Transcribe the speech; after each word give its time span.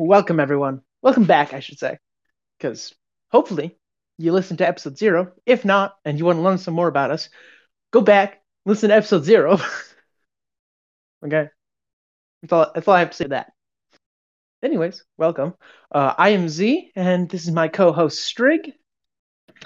Welcome, 0.00 0.38
everyone. 0.38 0.82
Welcome 1.02 1.24
back, 1.24 1.52
I 1.52 1.58
should 1.58 1.80
say. 1.80 1.98
Because 2.56 2.94
hopefully 3.32 3.76
you 4.16 4.32
listened 4.32 4.58
to 4.58 4.68
episode 4.68 4.96
zero. 4.96 5.32
If 5.44 5.64
not, 5.64 5.96
and 6.04 6.16
you 6.16 6.24
want 6.24 6.38
to 6.38 6.42
learn 6.42 6.58
some 6.58 6.74
more 6.74 6.86
about 6.86 7.10
us, 7.10 7.28
go 7.90 8.00
back, 8.00 8.40
listen 8.64 8.90
to 8.90 8.94
episode 8.94 9.24
zero. 9.24 9.58
okay? 11.26 11.48
That's 12.42 12.52
all, 12.52 12.70
that's 12.72 12.86
all 12.86 12.94
I 12.94 13.00
have 13.00 13.10
to 13.10 13.16
say 13.16 13.24
to 13.24 13.30
that. 13.30 13.50
Anyways, 14.62 15.02
welcome. 15.16 15.54
Uh, 15.90 16.14
I 16.16 16.28
am 16.28 16.48
Z, 16.48 16.92
and 16.94 17.28
this 17.28 17.42
is 17.42 17.50
my 17.50 17.66
co 17.66 17.90
host, 17.90 18.20
Strig. 18.32 18.74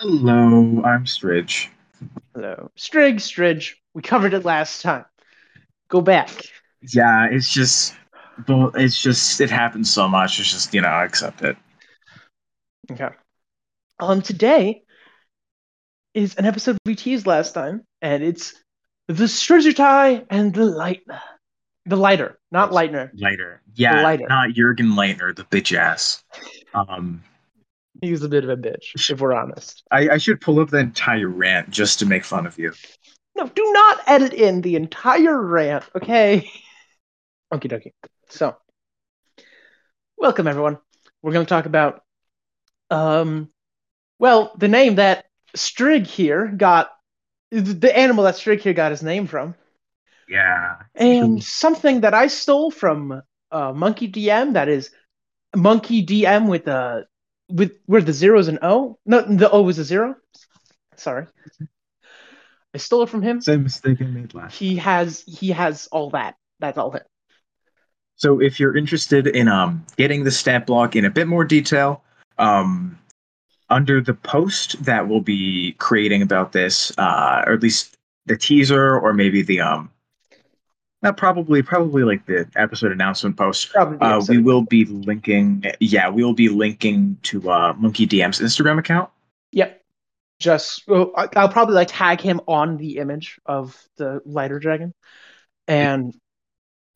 Hello, 0.00 0.82
I'm 0.82 1.04
Stridge. 1.04 1.70
Hello. 2.34 2.70
Strig, 2.78 3.20
Stridge. 3.20 3.82
We 3.92 4.00
covered 4.00 4.32
it 4.32 4.46
last 4.46 4.80
time. 4.80 5.04
Go 5.88 6.00
back. 6.00 6.30
Yeah, 6.80 7.28
it's 7.30 7.52
just, 7.52 7.94
but 8.46 8.72
it's 8.74 9.00
just, 9.00 9.40
it 9.40 9.50
happens 9.50 9.92
so 9.92 10.08
much. 10.08 10.40
It's 10.40 10.50
just, 10.50 10.74
you 10.74 10.80
know, 10.80 10.88
I 10.88 11.04
accept 11.04 11.42
it. 11.42 11.56
Okay. 12.90 13.08
Um, 14.00 14.22
today 14.22 14.82
is 16.14 16.34
an 16.36 16.44
episode 16.44 16.78
we 16.84 16.94
teased 16.94 17.26
last 17.26 17.52
time, 17.52 17.82
and 18.00 18.22
it's 18.22 18.54
the 19.08 19.24
Stridgertie 19.24 20.26
and 20.30 20.54
the 20.54 20.62
Lightner. 20.62 21.20
The 21.86 21.96
lighter, 21.96 22.38
not 22.52 22.70
Lightner. 22.70 23.10
Lighter. 23.14 23.60
Yeah, 23.74 24.02
lighter. 24.02 24.26
not 24.28 24.50
Jurgen 24.50 24.92
Leitner, 24.92 25.34
the 25.34 25.42
bitch 25.44 25.76
ass. 25.76 26.22
Um, 26.74 27.24
He's 28.00 28.22
a 28.22 28.28
bit 28.28 28.44
of 28.44 28.50
a 28.50 28.56
bitch, 28.56 29.10
if 29.10 29.20
we're 29.20 29.34
honest. 29.34 29.82
I, 29.90 30.10
I 30.10 30.18
should 30.18 30.40
pull 30.40 30.60
up 30.60 30.70
the 30.70 30.78
entire 30.78 31.28
rant 31.28 31.70
just 31.70 31.98
to 31.98 32.06
make 32.06 32.24
fun 32.24 32.46
of 32.46 32.58
you. 32.58 32.72
No, 33.36 33.48
do 33.48 33.70
not 33.72 34.00
edit 34.06 34.32
in 34.32 34.60
the 34.60 34.76
entire 34.76 35.40
rant, 35.40 35.84
okay? 35.96 36.50
Okie 37.52 37.70
dokie. 37.70 37.92
So, 38.32 38.56
welcome 40.16 40.46
everyone. 40.46 40.78
We're 41.20 41.32
going 41.32 41.44
to 41.44 41.50
talk 41.50 41.66
about, 41.66 42.02
um, 42.88 43.50
well, 44.18 44.54
the 44.56 44.68
name 44.68 44.94
that 44.94 45.26
Strig 45.54 46.06
here 46.06 46.46
got, 46.46 46.90
the 47.50 47.92
animal 47.94 48.24
that 48.24 48.36
Strig 48.36 48.60
here 48.60 48.72
got 48.72 48.90
his 48.90 49.02
name 49.02 49.26
from, 49.26 49.54
Yeah. 50.26 50.76
and 50.94 51.44
something 51.44 52.00
that 52.00 52.14
I 52.14 52.28
stole 52.28 52.70
from 52.70 53.20
uh, 53.50 53.72
Monkey 53.74 54.10
DM. 54.10 54.54
That 54.54 54.70
is 54.70 54.90
Monkey 55.54 56.06
DM 56.06 56.48
with 56.48 56.64
the 56.64 57.06
with 57.50 57.72
where 57.84 58.00
the 58.00 58.14
zero 58.14 58.38
is 58.38 58.48
an 58.48 58.60
O. 58.62 58.98
No, 59.04 59.20
the 59.20 59.50
O 59.50 59.68
is 59.68 59.78
a 59.78 59.84
zero. 59.84 60.16
Sorry, 60.96 61.26
I 62.74 62.78
stole 62.78 63.02
it 63.02 63.10
from 63.10 63.20
him. 63.20 63.42
Same 63.42 63.64
mistake 63.64 64.00
I 64.00 64.04
made 64.04 64.32
last. 64.32 64.56
He 64.56 64.76
has 64.76 65.22
he 65.26 65.50
has 65.50 65.86
all 65.92 66.08
that. 66.10 66.36
That's 66.60 66.78
all 66.78 66.94
it. 66.94 67.06
So 68.22 68.40
if 68.40 68.60
you're 68.60 68.76
interested 68.76 69.26
in 69.26 69.48
um 69.48 69.84
getting 69.96 70.24
the 70.24 70.30
stat 70.30 70.66
block 70.66 70.94
in 70.96 71.04
a 71.04 71.10
bit 71.10 71.26
more 71.26 71.44
detail, 71.44 72.02
um 72.38 72.98
under 73.72 74.00
the 74.00 74.14
post 74.14 74.84
that 74.84 75.08
we'll 75.08 75.22
be 75.22 75.72
creating 75.78 76.22
about 76.22 76.52
this, 76.52 76.92
uh, 76.98 77.42
or 77.46 77.54
at 77.54 77.62
least 77.62 77.96
the 78.26 78.36
teaser, 78.36 78.98
or 78.98 79.14
maybe 79.14 79.42
the 79.42 79.60
um, 79.60 79.90
not 81.00 81.16
probably 81.16 81.62
probably 81.62 82.04
like 82.04 82.26
the 82.26 82.46
episode 82.54 82.92
announcement 82.92 83.36
post. 83.36 83.70
Probably. 83.72 83.98
Uh, 83.98 84.22
we 84.28 84.38
will 84.38 84.62
be 84.62 84.84
linking. 84.84 85.64
Yeah, 85.80 86.10
we 86.10 86.22
will 86.22 86.34
be 86.34 86.48
linking 86.48 87.18
to 87.24 87.50
uh, 87.50 87.72
Monkey 87.72 88.06
DM's 88.06 88.40
Instagram 88.40 88.78
account. 88.78 89.10
Yep. 89.52 89.82
Just 90.38 90.86
well, 90.86 91.12
I'll 91.16 91.48
probably 91.48 91.74
like 91.74 91.88
tag 91.90 92.20
him 92.20 92.40
on 92.46 92.76
the 92.76 92.98
image 92.98 93.40
of 93.46 93.80
the 93.96 94.20
lighter 94.24 94.58
dragon, 94.58 94.92
and 95.66 96.14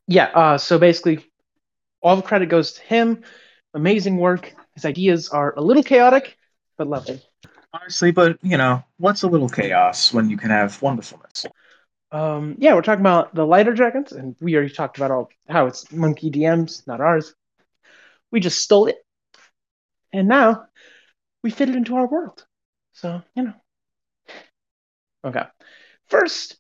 yeah. 0.06 0.26
Uh, 0.26 0.58
so 0.58 0.78
basically, 0.78 1.24
all 2.02 2.16
the 2.16 2.22
credit 2.22 2.48
goes 2.48 2.72
to 2.72 2.82
him. 2.82 3.24
Amazing 3.74 4.16
work. 4.16 4.54
His 4.74 4.84
ideas 4.84 5.28
are 5.28 5.54
a 5.56 5.60
little 5.60 5.82
chaotic, 5.82 6.36
but 6.76 6.86
lovely. 6.86 7.20
Honestly, 7.72 8.10
but 8.10 8.38
you 8.42 8.56
know, 8.56 8.82
what's 8.98 9.22
a 9.22 9.28
little 9.28 9.48
chaos 9.48 10.12
when 10.12 10.31
you 10.31 10.36
can 10.36 10.50
have 10.50 10.81
wonderfulness? 10.81 11.47
Um, 12.12 12.56
yeah, 12.58 12.75
we're 12.75 12.82
talking 12.82 13.03
about 13.03 13.34
the 13.34 13.44
lighter 13.44 13.75
dragons, 13.75 14.12
and 14.12 14.36
we 14.41 14.54
already 14.54 14.72
talked 14.72 14.97
about 14.97 15.10
all 15.10 15.28
how 15.48 15.66
it's 15.66 15.91
monkey 15.92 16.31
DMs, 16.31 16.86
not 16.86 17.00
ours. 17.00 17.34
We 18.31 18.41
just 18.41 18.60
stole 18.60 18.86
it, 18.86 18.97
and 20.12 20.28
now 20.28 20.66
we 21.42 21.50
fit 21.50 21.69
it 21.69 21.76
into 21.76 21.97
our 21.97 22.06
world. 22.06 22.47
So 22.92 23.22
you 23.34 23.42
know. 23.44 23.54
Okay, 25.25 25.42
first, 26.06 26.56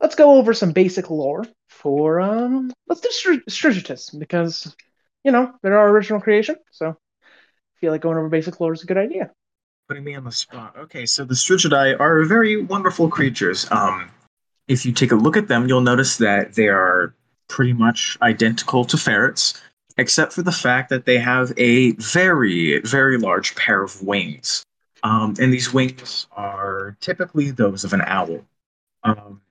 let's 0.00 0.16
go 0.16 0.34
over 0.34 0.52
some 0.52 0.72
basic 0.72 1.10
lore 1.10 1.44
for 1.74 2.20
um. 2.20 2.72
Let's 2.88 3.00
do 3.00 3.10
Str- 3.10 4.18
because 4.18 4.74
you 5.24 5.32
know 5.32 5.52
they're 5.62 5.78
our 5.78 5.88
original 5.88 6.20
creation, 6.20 6.56
so 6.70 6.90
I 6.90 7.80
feel 7.80 7.92
like 7.92 8.00
going 8.00 8.16
over 8.16 8.28
basic 8.28 8.60
lore 8.60 8.72
is 8.72 8.82
a 8.82 8.86
good 8.86 8.98
idea. 8.98 9.30
Putting 9.88 10.04
me 10.04 10.14
on 10.14 10.24
the 10.24 10.32
spot. 10.32 10.74
Okay, 10.78 11.04
so 11.04 11.24
the 11.24 11.34
Strigidae 11.34 11.98
are 12.00 12.24
very 12.24 12.62
wonderful 12.62 13.08
creatures. 13.08 13.70
Um, 13.70 14.10
if 14.66 14.86
you 14.86 14.92
take 14.92 15.12
a 15.12 15.16
look 15.16 15.36
at 15.36 15.48
them, 15.48 15.68
you'll 15.68 15.82
notice 15.82 16.16
that 16.18 16.54
they 16.54 16.68
are 16.68 17.14
pretty 17.48 17.74
much 17.74 18.16
identical 18.22 18.84
to 18.86 18.96
ferrets, 18.96 19.60
except 19.98 20.32
for 20.32 20.42
the 20.42 20.52
fact 20.52 20.88
that 20.88 21.04
they 21.04 21.18
have 21.18 21.52
a 21.58 21.92
very, 21.92 22.80
very 22.80 23.18
large 23.18 23.54
pair 23.56 23.82
of 23.82 24.02
wings. 24.02 24.64
Um, 25.02 25.34
and 25.38 25.52
these 25.52 25.74
wings 25.74 26.26
are 26.32 26.96
typically 27.00 27.50
those 27.50 27.84
of 27.84 27.92
an 27.92 28.00
owl. 28.06 28.40
Um, 29.02 29.42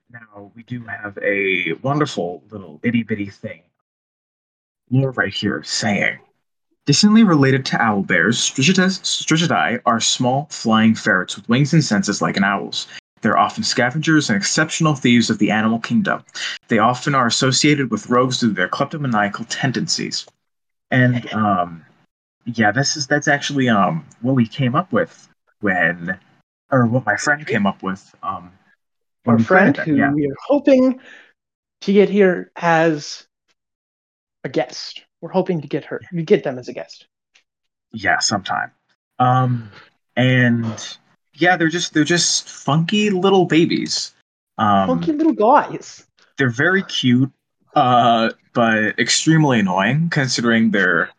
we 0.54 0.62
do 0.62 0.84
have 0.84 1.18
a 1.22 1.72
wonderful 1.82 2.42
little 2.50 2.80
itty 2.82 3.02
bitty 3.02 3.30
thing. 3.30 3.62
Lore 4.90 5.12
right 5.12 5.34
here 5.34 5.62
saying 5.62 6.18
Distantly 6.86 7.24
related 7.24 7.64
to 7.66 7.80
owl 7.80 8.02
bears, 8.02 8.38
Strigidae 8.38 9.00
Strigidae 9.00 9.80
are 9.86 10.00
small, 10.00 10.46
flying 10.50 10.94
ferrets 10.94 11.34
with 11.34 11.48
wings 11.48 11.72
and 11.72 11.82
senses 11.82 12.20
like 12.20 12.36
an 12.36 12.44
owl's. 12.44 12.86
They're 13.22 13.38
often 13.38 13.64
scavengers 13.64 14.28
and 14.28 14.36
exceptional 14.36 14.94
thieves 14.94 15.30
of 15.30 15.38
the 15.38 15.50
animal 15.50 15.78
kingdom. 15.78 16.22
They 16.68 16.78
often 16.78 17.14
are 17.14 17.26
associated 17.26 17.90
with 17.90 18.10
rogues 18.10 18.38
due 18.38 18.48
to 18.48 18.54
their 18.54 18.68
kleptomaniacal 18.68 19.46
tendencies. 19.46 20.26
And 20.90 21.32
um, 21.32 21.86
yeah, 22.44 22.70
this 22.70 22.98
is 22.98 23.06
that's 23.06 23.28
actually 23.28 23.70
um 23.70 24.04
what 24.20 24.34
we 24.34 24.46
came 24.46 24.74
up 24.74 24.92
with 24.92 25.26
when, 25.60 26.18
or 26.70 26.86
what 26.86 27.06
my 27.06 27.16
friend 27.16 27.46
came 27.46 27.66
up 27.66 27.82
with 27.82 28.14
um. 28.22 28.52
Our 29.26 29.38
friend, 29.38 29.76
who 29.76 29.96
yeah. 29.96 30.12
we 30.12 30.26
are 30.26 30.36
hoping 30.46 31.00
to 31.82 31.92
get 31.92 32.08
here 32.10 32.50
as 32.56 33.26
a 34.44 34.48
guest. 34.48 35.04
We're 35.20 35.30
hoping 35.30 35.62
to 35.62 35.68
get 35.68 35.84
her, 35.86 36.00
we 36.12 36.22
get 36.22 36.44
them 36.44 36.58
as 36.58 36.68
a 36.68 36.72
guest. 36.72 37.06
yeah 37.92 38.18
sometime 38.18 38.72
um 39.20 39.70
and 40.16 40.98
yeah 41.34 41.56
they're 41.56 41.68
just 41.70 41.94
they're 41.94 42.02
just 42.02 42.48
funky 42.48 43.08
little 43.10 43.46
babies 43.46 44.12
um 44.58 44.88
Funky 44.88 45.12
little 45.12 45.32
guys. 45.32 46.04
they're 46.36 46.50
very 46.50 46.82
cute 46.82 47.30
uh 47.76 48.30
but 48.52 48.98
extremely 48.98 49.60
annoying 49.60 50.08
considering 50.10 50.72
their 50.72 51.10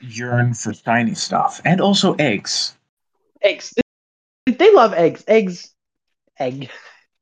yearn 0.00 0.54
for 0.54 0.72
shiny 0.72 1.14
stuff 1.14 1.60
and 1.66 1.80
also 1.82 2.14
eggs 2.14 2.72
Eggs. 3.42 3.74
They 4.46 4.72
love 4.72 4.94
eggs. 4.94 5.22
Eggs. 5.28 5.75
Egg. 6.38 6.70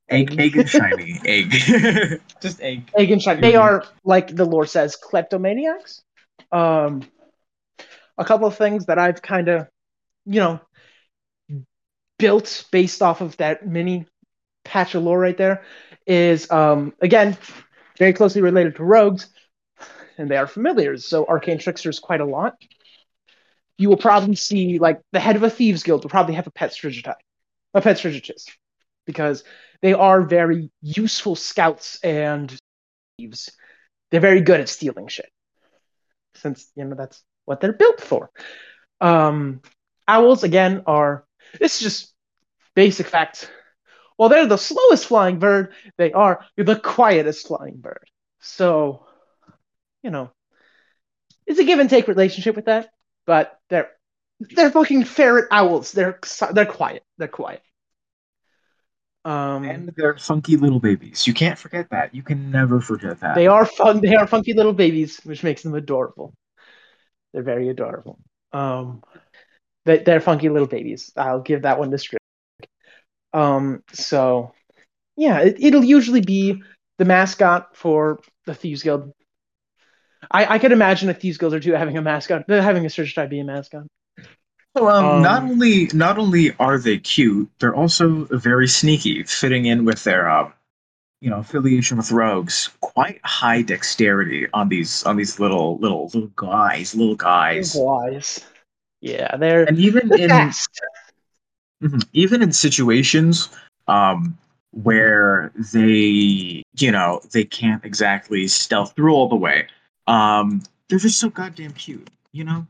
egg 0.08 0.38
egg 0.38 0.56
and 0.56 0.68
shiny 0.68 1.20
egg 1.24 2.20
just 2.40 2.60
egg 2.60 2.90
Egg 2.96 3.10
and 3.10 3.22
shine. 3.22 3.40
They 3.40 3.56
are, 3.56 3.84
like 4.04 4.34
the 4.34 4.44
lore 4.44 4.66
says, 4.66 4.96
kleptomaniacs. 4.96 6.02
Um, 6.52 7.02
a 8.18 8.24
couple 8.24 8.46
of 8.46 8.56
things 8.56 8.86
that 8.86 8.98
I've 8.98 9.22
kind 9.22 9.48
of, 9.48 9.68
you 10.26 10.40
know, 10.40 10.60
built 12.18 12.64
based 12.70 13.02
off 13.02 13.20
of 13.20 13.36
that 13.38 13.66
mini 13.66 14.06
patch 14.64 14.94
of 14.94 15.02
lore 15.02 15.18
right 15.18 15.36
there 15.36 15.64
is, 16.06 16.50
um, 16.50 16.94
again, 17.00 17.36
very 17.98 18.12
closely 18.12 18.42
related 18.42 18.76
to 18.76 18.84
rogues, 18.84 19.28
and 20.18 20.30
they 20.30 20.36
are 20.36 20.46
familiars. 20.46 21.06
So 21.06 21.26
arcane 21.26 21.58
tricksters 21.58 21.98
quite 21.98 22.20
a 22.20 22.24
lot. 22.24 22.56
You 23.78 23.88
will 23.88 23.96
probably 23.96 24.36
see, 24.36 24.78
like, 24.78 25.00
the 25.12 25.20
head 25.20 25.36
of 25.36 25.42
a 25.42 25.50
thieves 25.50 25.82
guild 25.82 26.04
will 26.04 26.10
probably 26.10 26.34
have 26.34 26.46
a 26.46 26.52
pet 26.52 26.70
Strigitai, 26.70 27.14
a 27.74 27.80
pet 27.80 27.96
Strigitus, 27.96 28.46
because 29.04 29.44
they 29.82 29.92
are 29.92 30.22
very 30.22 30.70
useful 30.80 31.36
scouts 31.36 31.98
and 32.02 32.56
thieves. 33.18 33.50
They're 34.10 34.20
very 34.20 34.40
good 34.40 34.60
at 34.60 34.68
stealing 34.68 35.08
shit, 35.08 35.30
since 36.34 36.70
you 36.76 36.84
know 36.84 36.94
that's 36.94 37.22
what 37.44 37.60
they're 37.60 37.72
built 37.72 38.00
for. 38.00 38.30
Um, 39.00 39.60
owls 40.06 40.44
again 40.44 40.82
are 40.86 41.24
this 41.58 41.76
is 41.76 41.80
just 41.80 42.14
basic 42.74 43.06
facts. 43.06 43.46
While 44.16 44.28
they're 44.28 44.46
the 44.46 44.56
slowest 44.56 45.06
flying 45.06 45.38
bird, 45.38 45.72
they 45.98 46.12
are 46.12 46.44
the 46.56 46.78
quietest 46.78 47.48
flying 47.48 47.76
bird. 47.78 48.08
So, 48.40 49.06
you 50.02 50.10
know, 50.10 50.30
it's 51.46 51.58
a 51.58 51.64
give 51.64 51.80
and 51.80 51.90
take 51.90 52.06
relationship 52.06 52.54
with 52.54 52.66
that. 52.66 52.90
But 53.26 53.58
they're 53.70 53.90
they're 54.38 54.70
fucking 54.70 55.04
ferret 55.04 55.48
owls. 55.50 55.92
They're 55.92 56.18
they're 56.52 56.66
quiet. 56.66 57.02
They're 57.18 57.28
quiet. 57.28 57.62
Um, 59.24 59.64
and 59.64 59.90
they're 59.96 60.18
funky 60.18 60.58
little 60.58 60.80
babies 60.80 61.26
you 61.26 61.32
can't 61.32 61.58
forget 61.58 61.88
that 61.90 62.14
you 62.14 62.22
can 62.22 62.50
never 62.50 62.78
forget 62.78 63.20
that 63.20 63.34
They 63.34 63.46
are 63.46 63.64
fun. 63.64 64.02
They 64.02 64.14
are 64.14 64.26
funky 64.26 64.52
little 64.52 64.74
babies, 64.74 65.18
which 65.24 65.42
makes 65.42 65.62
them 65.62 65.74
adorable. 65.74 66.34
They're 67.32 67.42
very 67.42 67.70
adorable. 67.70 68.18
Um, 68.52 69.02
they, 69.86 69.98
they're 69.98 70.20
funky 70.20 70.50
little 70.50 70.68
babies. 70.68 71.10
I'll 71.16 71.40
give 71.40 71.62
that 71.62 71.78
one 71.78 71.90
to 71.90 71.98
Strick. 71.98 72.20
Um, 73.32 73.82
so 73.92 74.52
yeah, 75.16 75.40
it, 75.40 75.56
it'll 75.58 75.84
usually 75.84 76.20
be 76.20 76.62
the 76.98 77.04
mascot 77.04 77.76
for 77.76 78.20
the 78.46 78.54
Thieves 78.54 78.82
Guild. 78.82 79.12
I, 80.30 80.54
I 80.54 80.58
could 80.58 80.72
imagine 80.72 81.08
a 81.08 81.14
Thieves 81.14 81.38
Guild 81.38 81.54
or 81.54 81.60
two 81.60 81.72
having 81.72 81.96
a 81.96 82.02
mascot, 82.02 82.44
having 82.48 82.86
a 82.86 82.90
Search 82.90 83.14
Strigidai 83.14 83.30
be 83.30 83.40
a 83.40 83.44
mascot. 83.44 83.84
So, 84.76 84.88
um, 84.88 85.04
Um, 85.04 85.22
not 85.22 85.42
only 85.44 85.86
not 85.92 86.18
only 86.18 86.54
are 86.58 86.78
they 86.78 86.98
cute, 86.98 87.48
they're 87.60 87.74
also 87.74 88.24
very 88.30 88.66
sneaky, 88.68 89.22
fitting 89.22 89.66
in 89.66 89.84
with 89.84 90.02
their 90.04 90.28
uh, 90.28 90.50
you 91.20 91.30
know 91.30 91.38
affiliation 91.38 91.96
with 91.96 92.10
rogues. 92.10 92.70
Quite 92.80 93.20
high 93.24 93.62
dexterity 93.62 94.46
on 94.52 94.68
these 94.68 95.04
on 95.04 95.16
these 95.16 95.38
little 95.38 95.78
little 95.78 96.10
little 96.12 96.30
guys, 96.36 96.94
little 96.94 97.16
guys, 97.16 97.74
Wise. 97.74 98.40
Yeah, 99.00 99.36
they're 99.36 99.64
and 99.64 99.78
even 99.78 100.08
the 100.08 100.22
in 100.22 100.28
best. 100.28 100.68
Mhm. 101.82 102.06
even 102.12 102.42
in 102.42 102.52
situations 102.52 103.48
um, 103.88 104.38
where 104.70 105.52
they 105.72 106.62
you 106.78 106.90
know 106.90 107.20
they 107.32 107.44
can't 107.44 107.84
exactly 107.84 108.48
stealth 108.48 108.94
through 108.96 109.12
all 109.14 109.28
the 109.28 109.36
way. 109.36 109.68
Um, 110.06 110.62
they're 110.88 110.98
just 110.98 111.18
so 111.20 111.30
goddamn 111.30 111.72
cute, 111.72 112.08
you 112.32 112.44
know. 112.44 112.66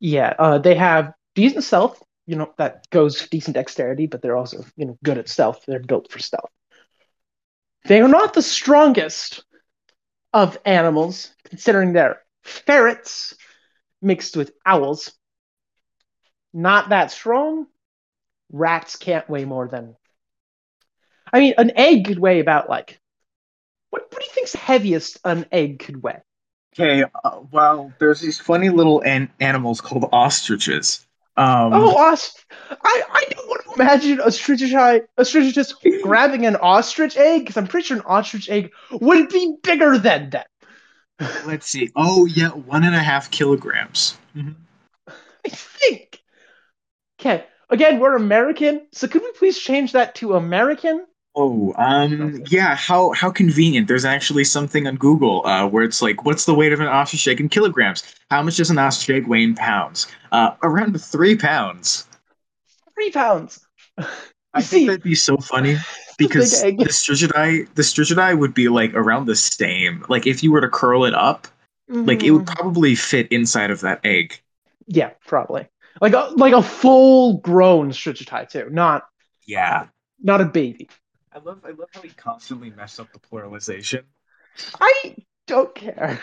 Yeah, 0.00 0.34
uh, 0.38 0.58
they 0.58 0.74
have 0.74 1.12
decent 1.34 1.64
stealth. 1.64 2.02
You 2.26 2.36
know 2.36 2.52
that 2.58 2.88
goes 2.90 3.28
decent 3.28 3.54
dexterity, 3.54 4.06
but 4.06 4.20
they're 4.20 4.36
also 4.36 4.64
you 4.76 4.86
know 4.86 4.98
good 5.04 5.18
at 5.18 5.28
stealth. 5.28 5.64
They're 5.66 5.80
built 5.80 6.10
for 6.10 6.18
stealth. 6.18 6.50
They 7.84 8.02
are 8.02 8.08
not 8.08 8.34
the 8.34 8.42
strongest 8.42 9.42
of 10.32 10.58
animals, 10.64 11.34
considering 11.44 11.92
they're 11.92 12.22
ferrets 12.44 13.34
mixed 14.02 14.36
with 14.36 14.52
owls. 14.66 15.12
Not 16.54 16.88
that 16.88 17.12
strong. 17.12 17.68
Rats 18.52 18.96
can't 18.96 19.28
weigh 19.28 19.44
more 19.44 19.68
than. 19.68 19.96
I 21.32 21.40
mean, 21.40 21.54
an 21.58 21.72
egg 21.76 22.06
could 22.06 22.18
weigh 22.18 22.40
about 22.40 22.68
like. 22.68 23.00
What, 23.90 24.02
what 24.10 24.20
do 24.20 24.26
you 24.26 24.32
think's 24.32 24.52
the 24.52 24.58
heaviest 24.58 25.18
an 25.24 25.46
egg 25.52 25.80
could 25.80 26.02
weigh? 26.02 26.22
Okay, 26.78 27.04
uh, 27.24 27.40
well, 27.50 27.92
there's 27.98 28.20
these 28.20 28.38
funny 28.38 28.68
little 28.68 29.00
an- 29.00 29.30
animals 29.40 29.80
called 29.80 30.08
ostriches. 30.12 31.06
Um, 31.38 31.72
Oh, 31.72 31.96
os- 31.96 32.34
I, 32.70 33.02
I 33.12 33.24
don't 33.30 33.48
want 33.48 33.62
to 33.64 33.72
imagine 33.82 34.20
a 34.20 34.24
a 34.24 35.22
Strigitus 35.22 35.72
grabbing 36.02 36.44
an 36.46 36.56
ostrich 36.56 37.16
egg, 37.16 37.42
because 37.42 37.56
I'm 37.56 37.66
pretty 37.66 37.86
sure 37.86 37.96
an 37.96 38.02
ostrich 38.06 38.48
egg 38.50 38.70
would 38.90 39.28
be 39.30 39.56
bigger 39.62 39.96
than 39.98 40.30
that. 40.30 40.48
let's 41.46 41.66
see. 41.66 41.90
Oh, 41.96 42.26
yeah, 42.26 42.48
one 42.50 42.84
and 42.84 42.94
a 42.94 43.02
half 43.02 43.30
kilograms. 43.30 44.18
Mhm. 44.36 44.54
I 45.08 45.48
think. 45.48 46.20
Okay, 47.18 47.44
again, 47.70 48.00
we're 48.00 48.16
American, 48.16 48.86
so 48.92 49.08
could 49.08 49.22
we 49.22 49.32
please 49.32 49.58
change 49.58 49.92
that 49.92 50.14
to 50.16 50.34
American? 50.34 51.06
Oh, 51.38 51.74
um, 51.76 52.42
yeah. 52.48 52.74
How 52.74 53.12
how 53.12 53.30
convenient. 53.30 53.88
There's 53.88 54.06
actually 54.06 54.44
something 54.44 54.86
on 54.86 54.96
Google 54.96 55.46
uh, 55.46 55.66
where 55.68 55.84
it's 55.84 56.00
like, 56.00 56.24
what's 56.24 56.46
the 56.46 56.54
weight 56.54 56.72
of 56.72 56.80
an 56.80 56.86
ostrich 56.86 57.28
egg 57.28 57.40
in 57.40 57.48
kilograms? 57.50 58.02
How 58.30 58.42
much 58.42 58.56
does 58.56 58.70
an 58.70 58.78
ostrich 58.78 59.14
egg 59.22 59.28
weigh 59.28 59.42
in 59.42 59.54
pounds? 59.54 60.06
Uh, 60.32 60.52
around 60.62 60.98
three 61.00 61.36
pounds. 61.36 62.06
Three 62.94 63.10
pounds. 63.10 63.66
I 64.54 64.62
think 64.62 64.86
that'd 64.86 65.02
be 65.02 65.14
so 65.14 65.36
funny 65.36 65.76
because 66.18 66.62
the 66.62 66.72
Strigidae, 66.88 67.68
the 67.74 67.82
Strigidae 67.82 68.38
would 68.38 68.54
be 68.54 68.68
like 68.70 68.94
around 68.94 69.26
the 69.26 69.36
same. 69.36 70.06
Like 70.08 70.26
if 70.26 70.42
you 70.42 70.50
were 70.50 70.62
to 70.62 70.70
curl 70.70 71.04
it 71.04 71.14
up, 71.14 71.46
like 71.88 72.22
it 72.24 72.30
would 72.30 72.46
Mhm. 72.46 72.56
probably 72.56 72.94
fit 72.94 73.30
inside 73.30 73.70
of 73.70 73.82
that 73.82 74.00
egg. 74.04 74.40
Yeah, 74.86 75.10
probably. 75.26 75.68
Like 76.00 76.14
a 76.14 76.30
like 76.36 76.54
a 76.54 76.62
full 76.62 77.38
grown 77.38 77.90
Strigitai 77.90 78.48
too, 78.48 78.68
not 78.70 79.06
Yeah. 79.46 79.86
not 80.22 80.40
a 80.40 80.46
baby. 80.46 80.88
I 81.36 81.38
love 81.40 81.60
I 81.66 81.70
love 81.70 81.90
how 81.92 82.00
he 82.00 82.08
constantly 82.08 82.70
mess 82.70 82.98
up 82.98 83.12
the 83.12 83.18
pluralization. 83.18 84.04
I 84.80 85.16
don't 85.46 85.74
care. 85.74 86.18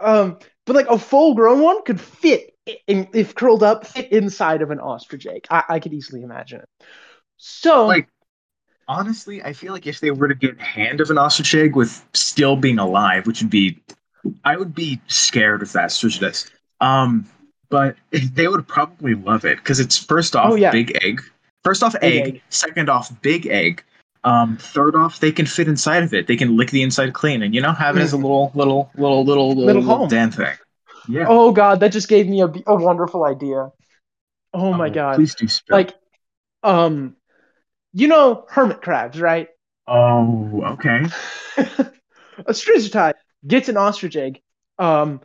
Um, 0.00 0.38
but 0.66 0.74
like 0.76 0.88
a 0.88 0.98
full 0.98 1.34
grown 1.34 1.60
one 1.60 1.84
could 1.84 2.00
fit 2.00 2.56
in, 2.86 3.06
if 3.12 3.34
curled 3.34 3.62
up, 3.62 3.86
fit 3.86 4.10
inside 4.12 4.62
of 4.62 4.70
an 4.70 4.80
ostrich 4.80 5.26
egg. 5.26 5.46
I, 5.50 5.62
I 5.68 5.78
could 5.78 5.92
easily 5.92 6.22
imagine 6.22 6.60
it. 6.60 6.86
So 7.36 7.86
Like- 7.86 8.08
Honestly, 8.88 9.40
I 9.44 9.52
feel 9.52 9.72
like 9.72 9.86
if 9.86 10.00
they 10.00 10.10
were 10.10 10.26
to 10.26 10.34
get 10.34 10.60
hand 10.60 11.00
of 11.00 11.10
an 11.10 11.18
ostrich 11.18 11.54
egg 11.54 11.76
with 11.76 12.04
still 12.12 12.56
being 12.56 12.80
alive, 12.80 13.24
which 13.28 13.40
would 13.40 13.50
be 13.50 13.80
I 14.44 14.56
would 14.56 14.74
be 14.74 15.00
scared 15.06 15.62
of 15.62 15.70
that 15.74 15.90
Strigidae. 15.90 16.50
Um 16.80 17.28
but 17.68 17.94
they 18.10 18.48
would 18.48 18.66
probably 18.66 19.14
love 19.14 19.44
it 19.44 19.58
because 19.58 19.78
it's 19.78 19.96
first 19.96 20.34
off 20.34 20.52
Oh, 20.52 20.56
yeah. 20.56 20.72
big 20.72 20.98
egg. 21.04 21.20
First 21.64 21.82
off 21.82 21.94
egg, 22.02 22.26
egg. 22.26 22.42
second 22.48 22.88
off 22.88 23.10
big 23.22 23.46
egg. 23.46 23.84
Um, 24.22 24.56
third 24.58 24.94
off, 24.96 25.20
they 25.20 25.32
can 25.32 25.46
fit 25.46 25.66
inside 25.68 26.02
of 26.02 26.12
it. 26.12 26.26
They 26.26 26.36
can 26.36 26.56
lick 26.56 26.70
the 26.70 26.82
inside 26.82 27.12
clean, 27.14 27.42
and 27.42 27.54
you 27.54 27.60
know, 27.60 27.72
have 27.72 27.96
it 27.96 28.00
as 28.00 28.12
a 28.12 28.16
Mhm. 28.16 28.22
little, 28.22 28.52
little, 28.54 28.90
little, 28.94 29.24
little, 29.24 29.48
little, 29.48 29.64
Little 29.64 29.82
little 29.82 29.96
home. 29.98 30.08
thing. 30.08 30.56
Yeah. 31.08 31.26
oh 31.28 31.52
god, 31.52 31.80
that 31.80 31.92
just 31.92 32.08
gave 32.08 32.28
me 32.28 32.42
a, 32.42 32.46
a 32.66 32.76
wonderful 32.76 33.24
idea. 33.24 33.70
Oh 34.52 34.72
my 34.74 34.90
god. 34.90 35.14
Please 35.16 35.34
do 35.34 35.48
spill. 35.48 35.76
Like 35.76 35.94
um 36.62 37.16
you 37.92 38.06
know 38.08 38.44
hermit 38.48 38.82
crabs, 38.82 39.20
right? 39.20 39.48
oh, 39.88 40.62
okay. 40.74 41.06
a 42.46 43.14
gets 43.46 43.68
an 43.68 43.76
ostrich 43.76 44.16
egg, 44.16 44.40
um, 44.78 45.20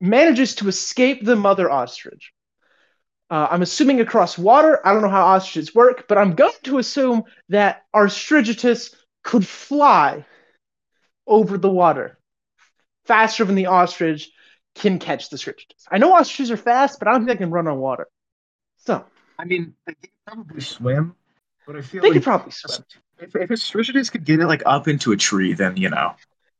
manages 0.00 0.56
to 0.56 0.68
escape 0.68 1.24
the 1.24 1.36
mother 1.36 1.70
ostrich. 1.70 2.32
Uh, 3.30 3.46
I'm 3.48 3.62
assuming 3.62 4.00
across 4.00 4.36
water. 4.36 4.84
I 4.84 4.92
don't 4.92 5.02
know 5.02 5.08
how 5.08 5.24
ostriches 5.24 5.74
work, 5.74 6.06
but 6.08 6.18
I'm 6.18 6.34
going 6.34 6.52
to 6.64 6.78
assume 6.78 7.22
that 7.48 7.84
our 7.94 8.06
Strigitus 8.06 8.94
could 9.22 9.46
fly 9.46 10.24
over 11.26 11.56
the 11.56 11.70
water 11.70 12.18
faster 13.04 13.44
than 13.44 13.54
the 13.54 13.66
ostrich 13.66 14.30
can 14.74 14.98
catch 14.98 15.30
the 15.30 15.36
Strigitus. 15.36 15.84
I 15.90 15.98
know 15.98 16.12
ostriches 16.12 16.50
are 16.50 16.56
fast, 16.56 16.98
but 16.98 17.08
I 17.08 17.12
don't 17.12 17.26
think 17.26 17.38
they 17.38 17.44
can 17.44 17.52
run 17.52 17.68
on 17.68 17.78
water. 17.78 18.08
So 18.78 19.04
I 19.38 19.44
mean, 19.44 19.74
they 19.86 19.94
could 19.94 20.10
probably 20.26 20.60
swim, 20.60 21.14
but 21.66 21.76
I 21.76 21.82
feel 21.82 22.02
they 22.02 22.08
like 22.08 22.14
could 22.14 22.24
probably 22.24 22.52
swim. 22.52 22.84
if 23.18 23.36
if 23.36 23.50
a 23.50 23.54
Strigidae 23.54 24.10
could 24.10 24.24
get 24.24 24.40
it 24.40 24.46
like 24.46 24.62
up 24.66 24.88
into 24.88 25.12
a 25.12 25.16
tree, 25.16 25.52
then 25.54 25.76
you 25.76 25.90
know. 25.90 26.14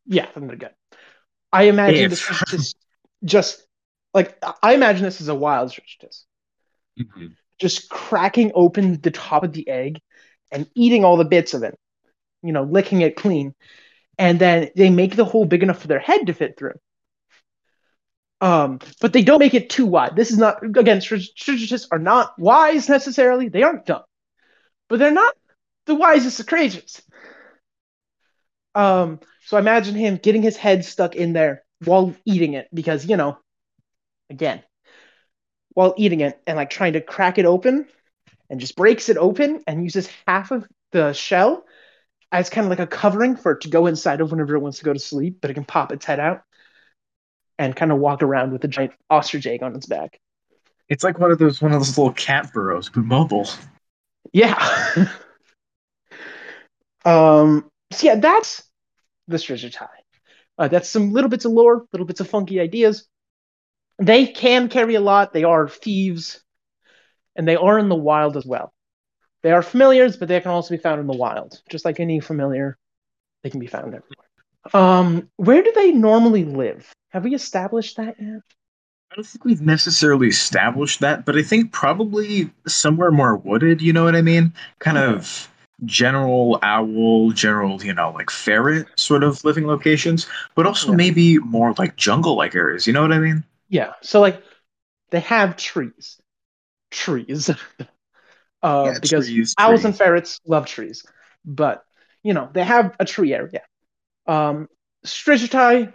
Yeah, 0.06 0.26
then 0.34 0.46
they're 0.46 0.56
good. 0.56 0.75
I 1.52 1.64
imagine 1.64 2.05
If. 2.05 2.11
this 2.11 2.31
is 2.31 2.39
just, 2.48 2.77
just 3.24 3.67
like 4.15 4.43
I 4.62 4.74
imagine 4.74 5.05
this 5.05 5.20
is 5.20 5.29
a 5.29 5.34
wild 5.34 5.72
Strigitus. 6.99 7.37
just 7.61 7.89
cracking 7.91 8.53
open 8.55 9.01
the 9.01 9.11
top 9.11 9.44
of 9.44 9.53
the 9.53 9.69
egg 9.69 10.01
and 10.51 10.69
eating 10.75 11.05
all 11.05 11.17
the 11.17 11.25
bits 11.25 11.55
of 11.55 11.63
it, 11.63 11.79
you 12.43 12.53
know, 12.53 12.63
licking 12.65 13.03
it 13.03 13.17
clean. 13.17 13.55
And 14.19 14.39
then 14.39 14.70
they 14.77 14.91
make 14.91 15.17
the 15.17 15.25
hole 15.25 15.44
big 15.47 15.63
enough 15.63 15.81
for 15.81 15.89
their 15.89 15.99
head 15.99 16.27
to 16.27 16.35
fit 16.35 16.59
through. 16.59 16.75
Um, 18.43 18.81
but 19.01 19.13
they 19.13 19.23
don't 19.23 19.39
make 19.39 19.55
it 19.55 19.69
too 19.70 19.87
wide. 19.87 20.17
This 20.17 20.31
is 20.31 20.39
not 20.39 20.65
again, 20.65 21.01
Strigitus 21.01 21.87
are 21.93 21.99
not 21.99 22.39
wise 22.39 22.89
necessarily. 22.89 23.49
They 23.49 23.63
aren't 23.63 23.87
dumb, 23.87 24.03
but 24.89 24.99
they're 24.99 25.11
not 25.11 25.35
the 25.87 25.94
wisest 25.94 26.41
of 26.41 26.47
creatures. 26.47 27.03
Um, 28.75 29.20
so 29.44 29.56
I 29.56 29.61
imagine 29.61 29.94
him 29.94 30.17
getting 30.17 30.43
his 30.43 30.56
head 30.56 30.85
stuck 30.85 31.17
in 31.17 31.32
there 31.32 31.65
while 31.85 32.15
eating 32.25 32.55
it 32.55 32.69
because 32.73 33.05
you 33.06 33.17
know, 33.17 33.39
again, 34.31 34.63
while 35.74 35.94
eating 35.96 36.20
it 36.20 36.41
and 36.46 36.56
like 36.56 36.70
trying 36.70 36.94
to 36.94 37.00
crack 37.00 37.39
it 37.39 37.44
open 37.44 37.86
and 38.48 38.60
just 38.60 38.77
breaks 38.77 39.08
it 39.08 39.17
open 39.17 39.62
and 39.67 39.84
uses 39.84 40.08
half 40.27 40.50
of 40.50 40.67
the 40.93 41.12
shell 41.12 41.65
as 42.32 42.50
kind 42.50 42.65
of 42.65 42.70
like 42.70 42.81
a 42.81 42.86
covering 42.86 43.36
for 43.36 43.53
it 43.53 43.62
to 43.62 43.69
go 43.69 43.86
inside 43.86 44.20
of 44.20 44.31
whenever 44.31 44.55
it 44.56 44.60
wants 44.60 44.79
to 44.79 44.84
go 44.84 44.93
to 44.93 44.98
sleep, 44.98 45.39
but 45.41 45.50
it 45.50 45.55
can 45.55 45.65
pop 45.65 45.93
its 45.93 46.05
head 46.05 46.20
out 46.20 46.43
and 47.58 47.77
kind 47.77 47.93
of 47.93 47.98
walk 47.98 48.22
around 48.22 48.53
with 48.53 48.65
a 48.65 48.69
giant 48.69 48.93
ostrich 49.08 49.46
egg 49.46 49.62
on 49.62 49.74
its 49.74 49.86
back. 49.86 50.19
It's 50.89 51.05
like 51.05 51.19
one 51.19 51.31
of 51.31 51.39
those 51.39 51.62
one 51.62 51.72
of 51.72 51.79
those 51.79 51.96
little 51.96 52.12
cat 52.12 52.53
burrows, 52.53 52.89
but 52.89 53.05
mobile. 53.05 53.48
Yeah. 54.32 54.56
um. 57.05 57.70
So 57.93 58.06
yeah, 58.06 58.17
that's 58.17 58.62
the 59.29 59.36
Strigitai. 59.36 59.89
Uh, 60.58 60.69
that's 60.69 60.89
some 60.89 61.12
little 61.12 61.31
bits 61.31 61.44
of 61.44 61.53
lore, 61.53 61.86
little 61.93 62.06
bits 62.06 62.20
of 62.20 62.29
funky 62.29 62.60
ideas. 62.60 63.06
They 64.01 64.27
can 64.27 64.69
carry 64.69 64.97
a 64.97 65.01
lot. 65.01 65.33
They 65.33 65.45
are 65.45 65.69
thieves, 65.69 66.43
and 67.37 67.49
they 67.49 67.57
are 67.57 67.79
in 67.79 67.89
the 67.89 67.97
wild 67.97 68.37
as 68.37 68.47
well. 68.47 68.73
They 69.43 69.53
are 69.53 69.63
familiars, 69.63 70.17
but 70.17 70.29
they 70.29 70.41
can 70.41 70.53
also 70.53 70.75
be 70.77 70.83
found 70.83 71.01
in 71.01 71.07
the 71.07 71.15
wild. 71.17 71.63
Just 71.71 71.85
like 71.85 72.01
any 72.01 72.21
familiar, 72.21 72.79
they 73.43 73.51
can 73.51 73.61
be 73.61 73.67
found 73.69 73.95
everywhere. 73.95 74.29
Um, 74.75 75.31
where 75.37 75.63
do 75.63 75.73
they 75.75 75.93
normally 75.93 76.45
live? 76.45 76.93
Have 77.11 77.25
we 77.25 77.35
established 77.35 77.97
that 77.99 78.17
yet? 78.21 78.43
I 79.11 79.17
don't 79.17 79.27
think 79.27 79.45
we've 79.45 79.61
necessarily 79.61 80.29
established 80.29 81.01
that, 81.01 81.25
but 81.25 81.37
I 81.37 81.43
think 81.43 81.73
probably 81.73 82.51
somewhere 82.67 83.11
more 83.11 83.37
wooded. 83.37 83.83
You 83.83 83.93
know 83.93 84.05
what 84.05 84.15
I 84.15 84.23
mean? 84.23 84.53
Kind 84.79 84.99
Okay. 84.99 84.99
of 84.99 85.49
general 85.85 86.59
owl, 86.63 87.33
general, 87.33 87.83
you 87.83 87.93
know, 87.95 88.13
like 88.13 88.31
ferret 88.31 88.87
sort 88.97 89.25
of 89.25 89.45
living 89.45 89.67
locations, 89.67 90.27
but 90.55 90.67
also 90.67 90.93
Yeah. 90.93 90.95
maybe 90.95 91.39
more 91.39 91.75
like 91.79 91.97
jungle 91.97 92.37
like 92.37 92.55
areas. 92.55 92.87
You 92.87 92.93
know 92.93 93.03
what 93.03 93.13
I 93.13 93.19
mean? 93.19 93.43
Yeah. 93.70 93.93
So 94.03 94.20
like 94.20 94.43
they 95.10 95.20
have 95.20 95.56
trees. 95.56 96.20
Trees. 96.91 97.48
uh, 98.62 98.82
Yeah, 98.86 98.98
because 99.00 99.27
trees, 99.29 99.55
owls 99.56 99.81
trees. 99.81 99.84
and 99.86 99.96
ferrets 99.96 100.41
love 100.46 100.67
trees. 100.67 101.06
But 101.44 101.82
you 102.22 102.34
know, 102.34 102.50
they 102.53 102.65
have 102.65 102.94
a 103.00 103.06
tree 103.06 103.32
area. 103.32 103.62
Um 104.27 104.69
Strigitae, 105.06 105.94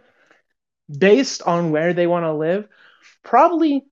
based 0.89 1.43
on 1.43 1.69
where 1.69 1.93
they 1.93 2.07
want 2.07 2.23
to 2.23 2.33
live, 2.33 2.67
probably 3.23 3.83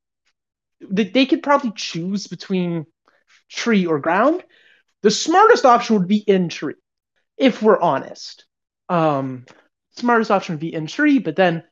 they, 0.82 1.04
they 1.04 1.26
could 1.26 1.44
probably 1.44 1.72
choose 1.76 2.28
between 2.28 2.86
tree 3.50 3.86
or 3.86 4.00
ground. 4.00 4.44
The 5.02 5.12
smartest 5.12 5.66
option 5.66 5.98
would 5.98 6.08
be 6.08 6.18
in 6.18 6.50
tree, 6.50 6.76
if 7.38 7.62
we're 7.62 7.80
honest. 7.80 8.46
Um, 8.90 9.46
smartest 9.98 10.32
option 10.32 10.56
would 10.56 10.62
be 10.62 10.74
in 10.74 10.88
tree, 10.88 11.20
but 11.20 11.36
then 11.36 11.64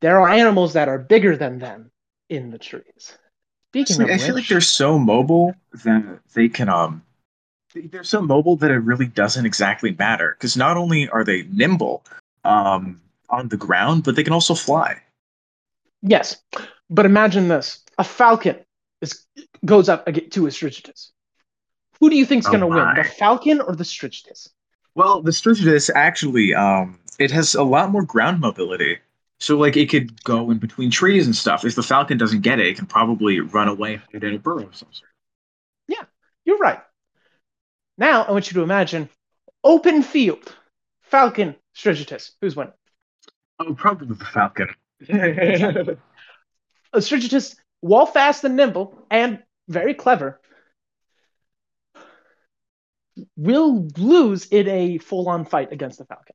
there 0.00 0.20
are 0.20 0.28
animals 0.28 0.72
that 0.74 0.88
are 0.88 0.98
bigger 0.98 1.36
than 1.36 1.58
them 1.58 1.90
in 2.28 2.50
the 2.50 2.58
trees. 2.58 3.18
Speaking 3.70 4.02
of 4.02 4.10
I 4.10 4.18
feel 4.18 4.34
like 4.34 4.48
they're 4.48 4.60
so 4.60 4.98
mobile 4.98 5.54
that 5.84 6.20
they 6.34 6.48
can 6.48 6.68
um 6.68 7.02
they're 7.74 8.04
so 8.04 8.22
mobile 8.22 8.56
that 8.56 8.70
it 8.70 8.78
really 8.78 9.06
doesn't 9.06 9.44
exactly 9.46 9.94
matter 9.98 10.34
because 10.38 10.56
not 10.56 10.76
only 10.76 11.08
are 11.08 11.24
they 11.24 11.42
nimble 11.50 12.04
um 12.44 13.00
on 13.30 13.48
the 13.48 13.56
ground, 13.58 14.04
but 14.04 14.16
they 14.16 14.24
can 14.24 14.32
also 14.32 14.54
fly. 14.54 15.02
yes, 16.02 16.36
but 16.88 17.04
imagine 17.06 17.48
this: 17.48 17.84
a 17.98 18.04
falcon 18.04 18.56
is 19.02 19.26
goes 19.64 19.88
up 19.88 20.06
to 20.06 20.46
a 20.46 20.50
Strigitus. 20.50 21.10
Who 22.00 22.08
do 22.10 22.16
you 22.16 22.24
think's 22.24 22.46
Oh 22.46 22.50
going 22.52 22.60
to 22.60 22.66
win, 22.66 22.94
the 22.94 23.04
falcon 23.04 23.60
or 23.60 23.74
the 23.76 23.84
Strigitus? 23.84 24.48
Well, 24.94 25.22
the 25.22 25.32
Sturgis 25.32 25.90
actually 25.90 26.54
um 26.54 26.98
it 27.18 27.30
has 27.32 27.54
a 27.54 27.62
lot 27.62 27.90
more 27.90 28.04
ground 28.04 28.40
mobility. 28.40 28.98
So 29.40 29.56
like 29.56 29.76
it 29.76 29.88
could 29.88 30.22
go 30.24 30.50
in 30.50 30.58
between 30.58 30.90
trees 30.90 31.26
and 31.26 31.34
stuff. 31.34 31.64
If 31.64 31.74
the 31.74 31.82
falcon 31.82 32.18
doesn't 32.18 32.40
get 32.40 32.58
it, 32.58 32.66
it 32.66 32.76
can 32.76 32.86
probably 32.86 33.40
run 33.40 33.68
away 33.68 33.94
and 33.94 34.02
hide 34.12 34.24
in 34.24 34.34
a 34.34 34.38
burrow 34.38 34.66
of 34.66 34.76
some 34.76 34.88
sort. 34.90 35.10
Yeah, 35.86 36.04
you're 36.44 36.58
right. 36.58 36.80
Now 37.96 38.22
I 38.22 38.32
want 38.32 38.50
you 38.50 38.54
to 38.54 38.62
imagine 38.62 39.08
open 39.62 40.02
field, 40.02 40.54
falcon, 41.02 41.54
Strigitus. 41.74 42.32
Who's 42.40 42.56
winning? 42.56 42.72
Oh, 43.60 43.74
probably 43.74 44.08
the 44.08 44.24
falcon. 44.24 44.68
A 46.92 46.98
Strigitus, 46.98 47.56
while 47.80 48.06
fast 48.06 48.44
and 48.44 48.56
nimble 48.56 49.06
and 49.10 49.42
very 49.68 49.94
clever, 49.94 50.40
will 53.36 53.88
lose 53.96 54.46
in 54.46 54.68
a 54.68 54.98
full-on 54.98 55.44
fight 55.44 55.72
against 55.72 55.98
the 55.98 56.04
falcon. 56.04 56.34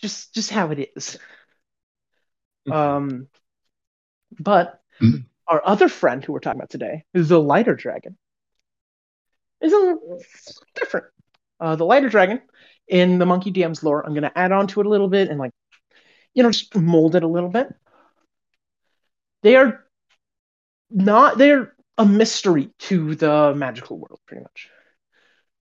Just, 0.00 0.34
just 0.34 0.50
how 0.50 0.70
it 0.70 0.90
is. 0.96 1.18
Um, 2.70 3.28
but 4.38 4.80
Mhm. 5.00 5.26
our 5.46 5.62
other 5.64 5.88
friend 5.88 6.24
who 6.24 6.32
we're 6.32 6.40
talking 6.40 6.60
about 6.60 6.70
today 6.70 7.04
is 7.14 7.28
the 7.28 7.40
lighter 7.40 7.74
dragon. 7.74 8.16
Is 9.60 9.72
a 9.72 9.76
little 9.78 10.20
different. 10.74 11.06
Uh, 11.58 11.76
the 11.76 11.84
lighter 11.84 12.08
dragon 12.08 12.42
in 12.88 13.18
the 13.18 13.26
Monkey 13.26 13.50
DM's 13.50 13.82
lore, 13.82 14.04
I'm 14.04 14.12
going 14.12 14.22
to 14.22 14.38
add 14.38 14.52
on 14.52 14.66
to 14.68 14.80
it 14.80 14.86
a 14.86 14.88
little 14.88 15.08
bit 15.08 15.28
and 15.30 15.38
like, 15.38 15.52
you 16.34 16.42
know, 16.42 16.50
just 16.50 16.74
mold 16.76 17.14
it 17.16 17.22
a 17.22 17.28
little 17.28 17.48
bit. 17.48 17.68
They 19.42 19.56
are 19.56 19.84
not. 20.90 21.38
They're 21.38 21.74
a 21.96 22.04
mystery 22.04 22.70
to 22.80 23.14
the 23.14 23.54
magical 23.54 23.98
world, 23.98 24.20
pretty 24.26 24.42
much. 24.42 24.68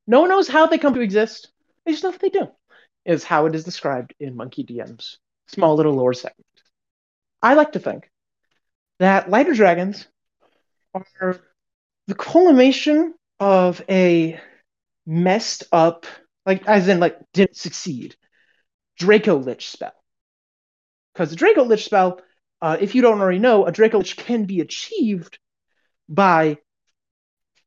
No 0.08 0.22
one 0.22 0.30
knows 0.30 0.48
how 0.48 0.68
they 0.68 0.78
come 0.78 0.94
to 0.96 1.02
exist. 1.02 1.50
They 1.86 1.92
just 1.92 2.04
know 2.04 2.10
what 2.10 2.20
they 2.20 2.30
do. 2.30 2.50
Is 3.06 3.24
how 3.24 3.46
it 3.46 3.56
is 3.56 3.64
described 3.64 4.14
in 4.20 4.36
Monkey 4.36 4.64
DM's 4.64 5.20
small 5.48 5.76
little 5.76 5.94
lore 5.94 6.14
segment. 6.14 6.46
I 7.42 7.54
like 7.54 7.74
to 7.74 7.80
think 7.80 8.10
that 9.00 9.30
lighter 9.30 9.54
dragons 9.54 10.08
are 10.94 11.40
the 12.08 12.16
culmination 12.16 13.14
of 13.40 13.82
a 13.90 14.40
messed 15.06 15.66
up, 15.72 16.06
like 16.46 16.66
as 16.68 16.88
in 16.88 17.00
like 17.00 17.18
didn't 17.34 17.58
succeed, 17.58 18.16
Draco 18.98 19.38
Lich 19.38 19.70
spell. 19.70 19.94
Because 21.14 21.30
the 21.30 21.36
Draco 21.36 21.64
Lich 21.64 21.86
spell, 21.86 22.22
uh, 22.62 22.78
if 22.80 22.96
you 22.96 23.02
don't 23.02 23.22
already 23.22 23.40
know, 23.40 23.66
a 23.66 23.72
Draco 23.72 24.00
Lich 24.00 24.18
can 24.18 24.46
be 24.46 24.62
achieved 24.62 25.38
by 26.10 26.58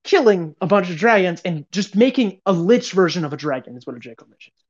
killing 0.05 0.55
a 0.61 0.67
bunch 0.67 0.91
of 0.91 0.97
dragons 0.97 1.43
and 1.45 1.67
just 1.71 1.95
making 1.95 2.41
a 2.47 2.53
Lich 2.53 2.93
version 2.93 3.25
of 3.25 3.33
a 3.33 3.37
dragon 3.37 3.77
is 3.77 3.87
what 3.87 3.97
a 3.97 3.99
Draco 3.99 4.27
Lich 4.29 4.51
is. 4.55 4.65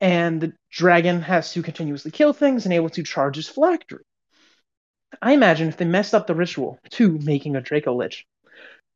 And 0.00 0.40
the 0.40 0.52
dragon 0.70 1.22
has 1.22 1.52
to 1.52 1.62
continuously 1.62 2.10
kill 2.10 2.32
things 2.32 2.64
and 2.64 2.74
able 2.74 2.90
to 2.90 3.02
charge 3.02 3.36
his 3.36 3.48
phylactery. 3.48 4.04
I 5.22 5.32
imagine 5.32 5.68
if 5.68 5.76
they 5.76 5.86
messed 5.86 6.14
up 6.14 6.26
the 6.26 6.34
ritual 6.34 6.78
to 6.90 7.18
making 7.18 7.56
a 7.56 7.62
Draco 7.62 7.94
Lich, 7.94 8.26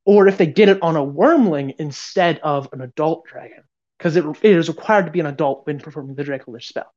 or 0.05 0.29
if 0.29 0.37
they 0.37 0.47
did 0.47 0.69
it 0.69 0.83
on 0.83 0.97
a 0.97 1.07
wyrmling 1.07 1.77
instead 1.79 2.39
of 2.41 2.69
an 2.73 2.83
adult 2.83 3.27
dragon, 3.27 3.63
because 3.97 4.17
it, 4.17 4.25
it 4.43 4.57
is 4.57 4.69
required 4.69 5.07
to 5.07 5.13
be 5.13 5.21
an 5.21 5.27
adult 5.27 5.67
when 5.67 5.79
performing 5.79 6.17
the 6.17 6.25
Draco 6.25 6.53
Lich 6.53 6.69
spell. 6.69 6.93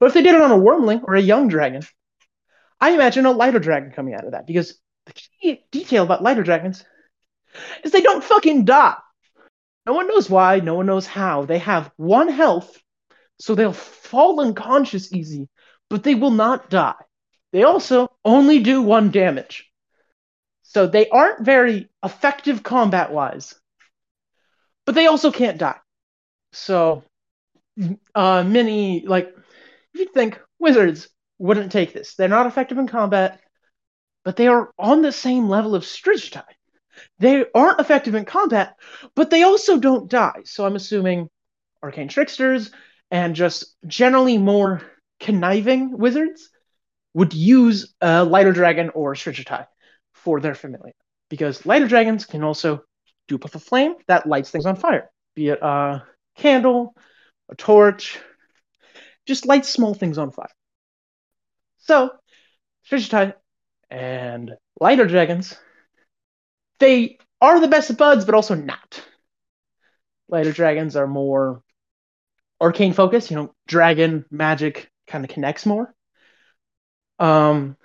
But 0.00 0.06
if 0.06 0.14
they 0.14 0.22
did 0.22 0.34
it 0.34 0.40
on 0.40 0.52
a 0.52 0.58
wyrmling 0.58 1.02
or 1.04 1.14
a 1.14 1.20
young 1.20 1.48
dragon, 1.48 1.82
I 2.80 2.92
imagine 2.92 3.26
a 3.26 3.32
lighter 3.32 3.58
dragon 3.58 3.90
coming 3.90 4.14
out 4.14 4.24
of 4.24 4.32
that, 4.32 4.46
because 4.46 4.78
the 5.06 5.12
key 5.12 5.64
detail 5.70 6.04
about 6.04 6.22
lighter 6.22 6.44
dragons 6.44 6.84
is 7.82 7.92
they 7.92 8.00
don't 8.00 8.24
fucking 8.24 8.64
die. 8.64 8.96
No 9.88 9.94
one 9.94 10.06
knows 10.06 10.28
why, 10.28 10.60
no 10.60 10.74
one 10.74 10.84
knows 10.84 11.06
how. 11.06 11.46
They 11.46 11.60
have 11.60 11.90
one 11.96 12.28
health, 12.28 12.76
so 13.40 13.54
they'll 13.54 13.72
fall 13.72 14.38
unconscious 14.38 15.14
easy, 15.14 15.48
but 15.88 16.02
they 16.02 16.14
will 16.14 16.30
not 16.30 16.68
die. 16.68 16.92
They 17.52 17.62
also 17.62 18.14
only 18.22 18.58
do 18.58 18.82
one 18.82 19.10
damage. 19.10 19.66
So 20.62 20.86
they 20.86 21.08
aren't 21.08 21.46
very 21.46 21.88
effective 22.04 22.62
combat 22.62 23.12
wise, 23.12 23.54
but 24.84 24.94
they 24.94 25.06
also 25.06 25.32
can't 25.32 25.56
die. 25.56 25.78
So, 26.52 27.02
uh, 28.14 28.44
many, 28.46 29.06
like, 29.06 29.34
you'd 29.94 30.12
think 30.12 30.38
wizards 30.58 31.08
wouldn't 31.38 31.72
take 31.72 31.94
this. 31.94 32.14
They're 32.14 32.28
not 32.28 32.46
effective 32.46 32.76
in 32.76 32.88
combat, 32.88 33.40
but 34.22 34.36
they 34.36 34.48
are 34.48 34.70
on 34.78 35.00
the 35.00 35.12
same 35.12 35.48
level 35.48 35.74
of 35.74 35.84
Strigitae. 35.84 36.44
They 37.18 37.44
aren't 37.54 37.80
effective 37.80 38.14
in 38.14 38.24
combat, 38.24 38.76
but 39.14 39.30
they 39.30 39.42
also 39.42 39.78
don't 39.78 40.10
die. 40.10 40.42
So 40.44 40.64
I'm 40.64 40.76
assuming 40.76 41.28
arcane 41.82 42.08
tricksters 42.08 42.70
and 43.10 43.34
just 43.34 43.76
generally 43.86 44.38
more 44.38 44.82
conniving 45.20 45.96
wizards 45.96 46.50
would 47.14 47.34
use 47.34 47.94
a 48.00 48.24
lighter 48.24 48.52
dragon 48.52 48.90
or 48.90 49.14
Strigitae 49.14 49.66
for 50.12 50.40
their 50.40 50.54
familiar. 50.54 50.94
Because 51.28 51.66
lighter 51.66 51.88
dragons 51.88 52.24
can 52.24 52.42
also 52.42 52.82
dupe 53.26 53.44
up 53.44 53.54
a 53.54 53.58
flame 53.58 53.94
that 54.06 54.26
lights 54.26 54.50
things 54.50 54.66
on 54.66 54.76
fire, 54.76 55.10
be 55.34 55.48
it 55.48 55.58
a 55.60 56.02
candle, 56.36 56.94
a 57.50 57.54
torch, 57.54 58.18
just 59.26 59.46
light 59.46 59.66
small 59.66 59.94
things 59.94 60.18
on 60.18 60.30
fire. 60.30 60.48
So, 61.78 62.10
Strigitae 62.90 63.34
and 63.90 64.54
lighter 64.80 65.06
dragons, 65.06 65.56
they 66.78 67.18
are 67.40 67.60
the 67.60 67.68
best 67.68 67.90
of 67.90 67.96
buds, 67.96 68.24
but 68.24 68.34
also 68.34 68.54
not. 68.54 69.02
Lighter 70.28 70.52
dragons 70.52 70.96
are 70.96 71.06
more 71.06 71.62
arcane 72.60 72.92
focused, 72.92 73.30
you 73.30 73.36
know, 73.36 73.54
dragon 73.66 74.24
magic 74.30 74.90
kind 75.06 75.24
of 75.24 75.30
connects 75.30 75.64
more. 75.64 75.94
Um, 77.18 77.76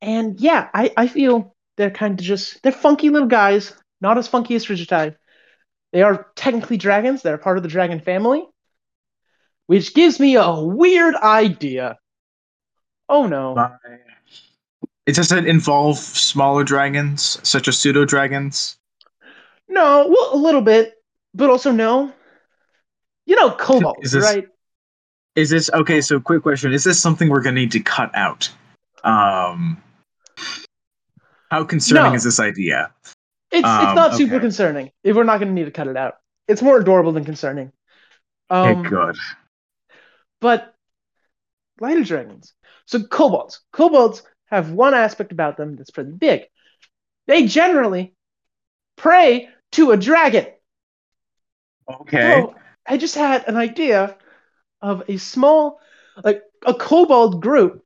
and 0.00 0.40
yeah, 0.40 0.68
I, 0.72 0.92
I 0.96 1.06
feel 1.08 1.54
they're 1.76 1.90
kind 1.90 2.18
of 2.18 2.24
just 2.24 2.62
they're 2.62 2.72
funky 2.72 3.10
little 3.10 3.28
guys, 3.28 3.72
not 4.00 4.18
as 4.18 4.28
funky 4.28 4.54
as 4.54 4.64
Frigitae. 4.66 5.16
They 5.92 6.02
are 6.02 6.26
technically 6.36 6.76
dragons. 6.76 7.22
They're 7.22 7.38
part 7.38 7.56
of 7.56 7.62
the 7.62 7.68
dragon 7.68 8.00
family, 8.00 8.44
which 9.66 9.94
gives 9.94 10.20
me 10.20 10.36
a 10.36 10.52
weird 10.52 11.14
idea. 11.14 11.98
Oh 13.08 13.26
no. 13.26 13.54
It 15.06 15.14
doesn't 15.16 15.46
involve 15.48 15.98
smaller 15.98 16.62
dragons, 16.64 17.38
such 17.48 17.68
as 17.68 17.78
pseudo 17.78 18.04
dragons? 18.04 18.76
No, 19.68 20.06
well, 20.08 20.34
a 20.34 20.36
little 20.40 20.60
bit, 20.60 20.94
but 21.34 21.50
also 21.50 21.72
no. 21.72 22.12
You 23.26 23.36
know, 23.36 23.50
kobolds, 23.50 23.98
Is 24.02 24.12
this- 24.12 24.24
right? 24.24 24.46
Is 25.36 25.48
this 25.48 25.70
okay? 25.72 26.00
So, 26.00 26.18
quick 26.20 26.42
question: 26.42 26.72
Is 26.72 26.82
this 26.82 27.00
something 27.00 27.28
we're 27.28 27.40
gonna 27.40 27.54
need 27.60 27.70
to 27.72 27.80
cut 27.80 28.10
out? 28.14 28.50
Um, 29.04 29.80
how 31.50 31.64
concerning 31.64 32.10
No. 32.12 32.14
is 32.16 32.24
this 32.24 32.40
idea? 32.40 32.92
It's 33.50 33.66
Um, 33.66 33.86
it's 33.86 33.94
not 33.96 34.14
super 34.14 34.40
concerning. 34.40 34.90
If 35.04 35.16
we're 35.16 35.24
not 35.24 35.38
going 35.38 35.48
to 35.48 35.54
need 35.54 35.64
to 35.64 35.70
cut 35.70 35.88
it 35.88 35.96
out, 35.96 36.18
it's 36.46 36.62
more 36.62 36.78
adorable 36.78 37.12
than 37.12 37.24
concerning. 37.24 37.72
Um, 38.50 38.80
okay, 38.80 38.88
good. 38.88 39.16
but 40.40 40.74
lighter 41.80 42.04
dragons. 42.04 42.52
So 42.86 43.02
kobolds. 43.04 43.60
Kobolds 43.72 44.22
have 44.50 44.70
one 44.70 44.94
aspect 44.94 45.32
about 45.32 45.56
them 45.56 45.76
that's 45.76 45.90
pretty 45.90 46.12
big. 46.12 46.42
They 47.26 47.46
generally 47.46 48.14
pray 48.96 49.48
to 49.72 49.92
a 49.92 49.96
dragon. 49.96 50.46
Okay. 51.88 52.40
So 52.40 52.54
I 52.86 52.96
just 52.96 53.14
had 53.14 53.46
an 53.48 53.56
idea 53.56 54.16
of 54.80 55.04
a 55.08 55.16
small, 55.16 55.80
like 56.22 56.42
a 56.64 56.74
kobold 56.74 57.42
group 57.42 57.84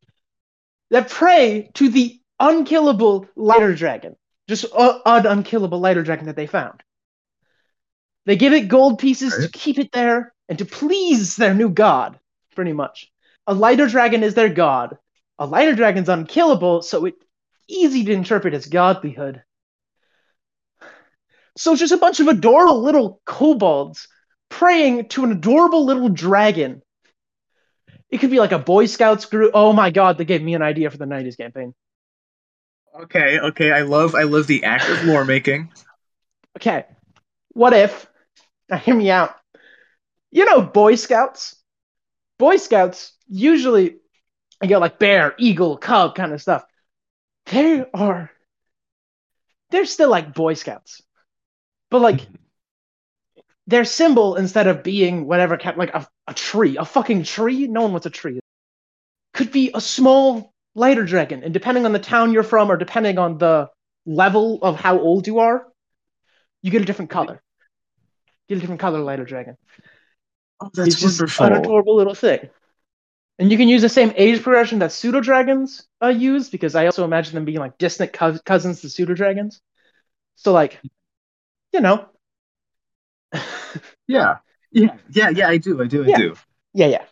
that 0.91 1.11
pray 1.11 1.71
to 1.75 1.89
the 1.89 2.21
unkillable 2.41 3.29
lighter 3.37 3.75
dragon. 3.75 4.17
Just 4.49 4.67
an 4.75 5.27
unkillable 5.27 5.81
lighter 5.81 6.03
dragon 6.03 6.27
that 6.27 6.37
they 6.37 6.47
found. 6.47 6.83
They 8.27 8.37
give 8.37 8.53
it 8.53 8.69
gold 8.69 8.99
pieces 8.99 9.35
to 9.37 9.51
keep 9.51 9.79
it 9.79 9.93
there 9.93 10.33
and 10.49 10.59
to 10.59 10.65
please 10.65 11.37
their 11.37 11.55
new 11.55 11.69
god, 11.69 12.19
pretty 12.55 12.73
much. 12.73 13.11
A 13.47 13.55
lighter 13.55 13.87
dragon 13.87 14.23
is 14.23 14.35
their 14.35 14.49
god. 14.49 14.99
A 15.39 15.47
lighter 15.47 15.75
dragon's 15.75 16.09
unkillable, 16.09 16.83
so 16.83 17.07
it's 17.07 17.25
easy 17.69 18.05
to 18.05 18.13
interpret 18.13 18.55
as 18.55 18.67
godlyhood. 18.67 19.43
So 21.57 21.73
it's 21.73 21.81
just 21.81 21.93
a 21.93 21.99
bunch 21.99 22.21
of 22.21 22.29
adorable 22.29 22.83
little 22.83 23.21
kobolds 23.25 24.09
praying 24.49 25.09
to 25.09 25.25
an 25.25 25.33
adorable 25.33 25.85
little 25.85 26.09
dragon. 26.09 26.83
It 28.11 28.19
could 28.19 28.31
be 28.31 28.39
like 28.39 28.53
a 28.53 28.59
Boy 28.59 28.87
Scouts 28.87 29.25
group. 29.25 29.53
Oh 29.55 29.73
my 29.73 29.91
god, 29.91 30.19
they 30.19 30.25
gave 30.25 30.43
me 30.43 30.55
an 30.55 30.63
idea 30.63 30.91
for 30.91 30.99
the 30.99 31.05
90s 31.05 31.37
campaign. 31.37 31.75
Okay, 33.03 33.41
okay. 33.41 33.73
I 33.73 33.83
love 33.83 34.15
I 34.15 34.23
love 34.23 34.47
the 34.47 34.65
act 34.65 34.89
of 34.89 35.05
lore 35.05 35.25
making. 35.25 35.73
Okay, 36.57 36.85
what 37.49 37.73
if, 37.73 38.07
now 38.69 38.77
hear 38.77 38.95
me 38.95 39.11
out. 39.11 39.35
You 40.31 40.45
know, 40.45 40.63
Boy 40.63 40.95
Scouts? 40.95 41.57
Boy 42.39 42.57
Scouts 42.57 43.13
usually, 43.29 43.97
you 44.65 44.69
get 44.69 44.81
like 44.81 44.99
bear, 44.99 45.35
eagle, 45.39 45.77
cub 45.77 46.15
kind 46.15 46.33
of 46.33 46.43
stuff. 46.43 46.65
They 47.47 47.85
are, 47.93 48.31
they're 49.71 49.85
still 49.85 50.11
like 50.11 50.35
Boy 50.35 50.55
Scouts. 50.55 51.03
But 51.91 52.01
like, 52.01 52.27
their 53.67 53.85
symbol, 53.85 54.37
instead 54.37 54.67
of 54.67 54.83
being 54.83 55.27
whatever, 55.27 55.57
kind 55.57 55.77
like 55.77 55.95
a, 55.95 56.07
a 56.27 56.35
tree, 56.35 56.77
a 56.77 56.85
fucking 56.85 57.25
tree, 57.25 57.67
no 57.67 57.83
one 57.83 57.93
wants 57.93 58.07
a 58.07 58.11
tree, 58.11 58.41
could 59.33 59.51
be 59.53 59.71
a 59.75 59.81
small 59.81 60.53
lighter 60.75 61.05
dragon. 61.05 61.43
And 61.43 61.55
depending 61.55 61.87
on 61.87 61.93
the 61.93 61.99
town 61.99 62.33
you're 62.33 62.43
from, 62.43 62.71
or 62.71 62.77
depending 62.77 63.19
on 63.19 63.39
the 63.39 63.71
level 64.07 64.59
of 64.63 64.77
how 64.77 64.99
old 64.99 65.27
you 65.27 65.39
are, 65.39 65.67
you 66.63 66.71
get 66.71 66.83
a 66.83 66.85
different 66.85 67.11
color. 67.11 67.43
Get 68.49 68.59
a 68.59 68.61
different 68.61 68.81
color 68.81 69.01
lighter 69.01 69.25
dragon. 69.25 69.57
Oh, 70.61 70.71
that's 70.75 70.89
it's 70.89 71.01
just 71.01 71.21
wonderful. 71.21 71.47
an 71.47 71.53
adorable 71.55 71.97
little 71.97 72.15
thing. 72.15 72.49
And 73.39 73.51
you 73.51 73.59
can 73.59 73.69
use 73.69 73.83
the 73.83 73.89
same 73.89 74.13
age 74.17 74.43
progression 74.43 74.79
that 74.81 74.93
pseudo 74.93 75.21
dragons 75.21 75.87
uh, 76.03 76.09
use, 76.09 76.51
because 76.51 76.75
I 76.75 76.87
also 76.87 77.05
imagine 77.05 77.35
them 77.35 77.45
being 77.45 77.59
like 77.59 77.79
distant 77.79 78.13
cous- 78.13 78.41
cousins 78.43 78.81
to 78.83 78.91
pseudo 78.91 79.15
dragons. 79.15 79.61
So, 80.37 80.53
like, 80.53 80.81
you 81.73 81.81
know, 81.81 82.07
Yeah. 84.09 84.37
Yeah, 84.73 84.97
yeah, 85.11 85.29
yeah, 85.31 85.49
I 85.49 85.57
do, 85.59 85.81
I 85.83 85.87
do, 85.87 86.05
I 86.05 86.09
Yeah. 86.09 86.17
do. 86.17 86.35
yeah, 86.75 86.87
yeah. 86.87 87.05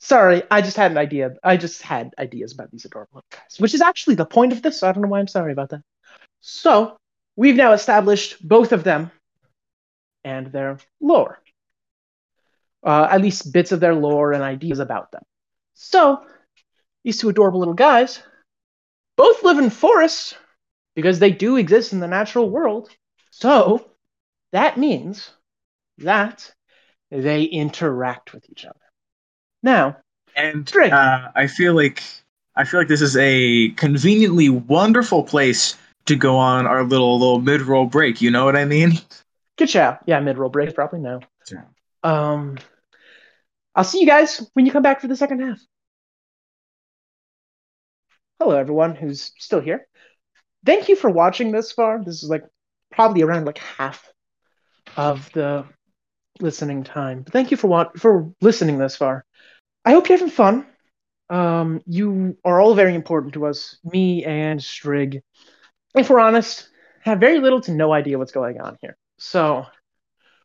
Sorry, 0.00 0.42
I 0.50 0.60
just 0.62 0.76
had 0.76 0.90
an 0.90 0.98
idea. 0.98 1.36
I 1.44 1.56
just 1.56 1.82
had 1.82 2.12
ideas 2.18 2.52
about 2.52 2.70
these 2.72 2.84
adorable 2.84 3.22
guys, 3.30 3.58
which 3.58 3.74
is 3.74 3.80
actually 3.80 4.16
the 4.16 4.26
point 4.26 4.52
of 4.52 4.62
this. 4.62 4.80
So 4.80 4.88
I 4.88 4.92
don't 4.92 5.02
know 5.02 5.08
why 5.08 5.20
I'm 5.20 5.28
sorry 5.28 5.52
about 5.52 5.70
that. 5.70 5.82
So 6.40 6.96
we've 7.36 7.56
now 7.56 7.72
established 7.72 8.46
both 8.46 8.72
of 8.72 8.84
them 8.84 9.10
and 10.24 10.48
their 10.52 10.78
lore, 11.00 11.38
uh, 12.84 13.08
at 13.10 13.20
least 13.20 13.52
bits 13.52 13.72
of 13.72 13.80
their 13.80 13.94
lore 13.94 14.32
and 14.32 14.42
ideas 14.42 14.78
about 14.78 15.10
them. 15.12 15.22
So 15.74 16.24
these 17.04 17.18
two 17.18 17.28
adorable 17.28 17.58
little 17.58 17.74
guys 17.74 18.22
both 19.16 19.42
live 19.42 19.58
in 19.58 19.70
forests 19.70 20.34
because 20.94 21.18
they 21.18 21.30
do 21.30 21.56
exist 21.56 21.92
in 21.92 22.00
the 22.00 22.08
natural 22.08 22.48
world. 22.48 22.90
So 23.30 23.90
that 24.52 24.78
means 24.78 25.30
that 25.98 26.52
they 27.10 27.44
interact 27.44 28.32
with 28.32 28.48
each 28.50 28.64
other. 28.64 28.78
Now, 29.62 29.98
And 30.36 30.70
uh, 30.76 31.28
I 31.34 31.46
feel 31.46 31.74
like 31.74 32.02
I 32.56 32.64
feel 32.64 32.80
like 32.80 32.88
this 32.88 33.02
is 33.02 33.16
a 33.16 33.70
conveniently 33.70 34.48
wonderful 34.48 35.22
place 35.22 35.76
to 36.06 36.16
go 36.16 36.36
on 36.36 36.66
our 36.66 36.84
little 36.84 37.18
little 37.18 37.40
mid 37.40 37.62
roll 37.62 37.86
break. 37.86 38.20
You 38.20 38.30
know 38.30 38.44
what 38.44 38.56
I 38.56 38.64
mean? 38.64 38.92
good. 39.56 39.72
Yeah, 39.74 40.20
mid 40.20 40.38
roll 40.38 40.50
break, 40.50 40.74
probably 40.74 41.00
no. 41.00 41.20
Yeah. 41.50 41.64
Um, 42.02 42.58
I'll 43.74 43.84
see 43.84 44.00
you 44.00 44.06
guys 44.06 44.46
when 44.54 44.66
you 44.66 44.72
come 44.72 44.82
back 44.82 45.00
for 45.00 45.08
the 45.08 45.16
second 45.16 45.40
half. 45.40 45.58
Hello, 48.38 48.56
everyone 48.56 48.94
who's 48.94 49.32
still 49.38 49.60
here. 49.60 49.86
Thank 50.66 50.88
you 50.88 50.96
for 50.96 51.10
watching 51.10 51.52
this 51.52 51.72
far. 51.72 52.02
This 52.04 52.22
is 52.22 52.28
like 52.28 52.44
probably 52.90 53.22
around 53.22 53.46
like 53.46 53.58
half 53.58 54.10
of 54.96 55.30
the 55.32 55.64
listening 56.40 56.84
time. 56.84 57.22
But 57.22 57.32
thank 57.32 57.50
you 57.50 57.56
for 57.56 57.68
wat- 57.68 57.98
for 57.98 58.32
listening 58.40 58.78
this 58.78 58.96
far. 58.96 59.24
I 59.84 59.92
hope 59.92 60.08
you're 60.08 60.18
having 60.18 60.32
fun. 60.32 60.66
Um, 61.30 61.80
you 61.86 62.36
are 62.44 62.60
all 62.60 62.74
very 62.74 62.94
important 62.94 63.34
to 63.34 63.46
us, 63.46 63.78
me 63.84 64.24
and 64.24 64.60
Strig. 64.60 65.20
If 65.94 66.10
we're 66.10 66.20
honest, 66.20 66.68
have 67.00 67.20
very 67.20 67.38
little 67.38 67.60
to 67.62 67.72
no 67.72 67.92
idea 67.92 68.18
what's 68.18 68.32
going 68.32 68.60
on 68.60 68.76
here. 68.80 68.96
So 69.18 69.66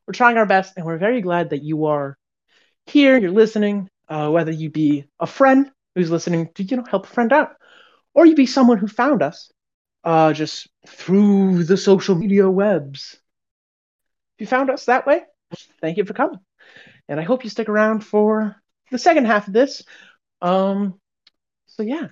we're 0.06 0.13
trying 0.13 0.38
our 0.38 0.46
best, 0.46 0.78
and 0.78 0.86
we're 0.86 0.98
very 0.98 1.22
glad 1.22 1.50
that 1.50 1.63
you 1.63 1.86
are 1.86 2.18
here. 2.89 3.17
You're 3.17 3.32
listening, 3.32 3.89
uh, 4.10 4.30
whether 4.30 4.52
you 4.52 4.69
be 4.69 5.06
a 5.19 5.28
friend 5.28 5.71
who's 5.95 6.12
listening 6.12 6.50
to 6.56 6.63
you 6.63 6.78
know 6.78 6.86
help 6.89 7.06
a 7.06 7.10
friend 7.10 7.32
out, 7.34 7.56
or 8.13 8.26
you 8.26 8.36
be 8.36 8.45
someone 8.45 8.78
who 8.78 8.88
found 8.88 9.21
us 9.21 9.52
uh, 10.04 10.34
just 10.34 10.67
through 10.88 11.63
the 11.63 11.78
social 11.78 12.15
media 12.15 12.50
webs. 12.50 13.17
If 14.36 14.41
you 14.41 14.47
found 14.47 14.69
us 14.69 14.86
that 14.86 15.08
way, 15.08 15.23
thank 15.82 15.97
you 15.97 16.06
for 16.06 16.13
coming, 16.13 16.39
and 17.08 17.19
I 17.19 17.23
hope 17.23 17.43
you 17.43 17.50
stick 17.50 17.69
around 17.69 18.02
for 18.02 18.56
the 18.91 19.00
second 19.00 19.26
half 19.26 19.47
of 19.47 19.54
this. 19.54 19.84
Um, 20.41 21.00
so 21.65 21.84
yeah, 21.84 22.08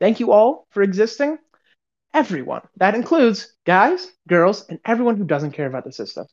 thank 0.00 0.20
you 0.20 0.32
all 0.32 0.66
for 0.70 0.82
existing. 0.82 1.38
Everyone. 2.14 2.62
That 2.78 2.94
includes 2.94 3.52
guys, 3.66 4.10
girls, 4.26 4.64
and 4.68 4.78
everyone 4.84 5.16
who 5.16 5.24
doesn't 5.24 5.52
care 5.52 5.66
about 5.66 5.84
the 5.84 5.92
system. 5.92 6.26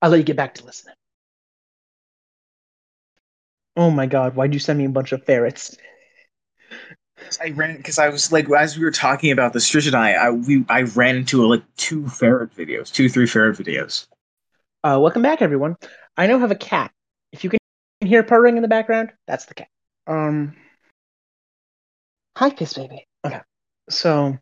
I'll 0.00 0.10
let 0.10 0.18
you 0.18 0.24
get 0.24 0.36
back 0.36 0.54
to 0.54 0.64
listening. 0.64 0.94
Oh 3.76 3.90
my 3.90 4.06
god, 4.06 4.34
why'd 4.34 4.52
you 4.52 4.60
send 4.60 4.78
me 4.78 4.84
a 4.84 4.90
bunch 4.90 5.12
of 5.12 5.24
ferrets? 5.24 5.76
I 7.40 7.50
ran 7.50 7.76
because 7.76 7.98
I 7.98 8.08
was 8.08 8.32
like 8.32 8.50
as 8.50 8.76
we 8.76 8.84
were 8.84 8.90
talking 8.90 9.30
about 9.30 9.52
the 9.52 9.82
and 9.86 9.94
I 9.94 10.12
I 10.12 10.30
we 10.30 10.64
I 10.68 10.82
ran 10.82 11.16
into 11.16 11.46
like 11.46 11.62
two 11.76 12.08
ferret 12.08 12.54
videos, 12.56 12.92
two 12.92 13.08
three 13.08 13.26
ferret 13.26 13.56
videos. 13.56 14.06
Uh, 14.82 14.98
welcome 15.00 15.22
back, 15.22 15.42
everyone. 15.42 15.76
I 16.16 16.26
now 16.26 16.38
have 16.38 16.50
a 16.50 16.56
cat. 16.56 16.90
If 17.32 17.44
you 17.44 17.50
can 17.50 17.60
hear 18.00 18.22
purring 18.22 18.56
in 18.56 18.62
the 18.62 18.68
background, 18.68 19.12
that's 19.26 19.44
the 19.44 19.54
cat. 19.54 19.68
Um, 20.06 20.56
hi, 22.36 22.50
kiss 22.50 22.74
Baby. 22.74 23.06
Okay, 23.24 23.40
so 23.88 24.38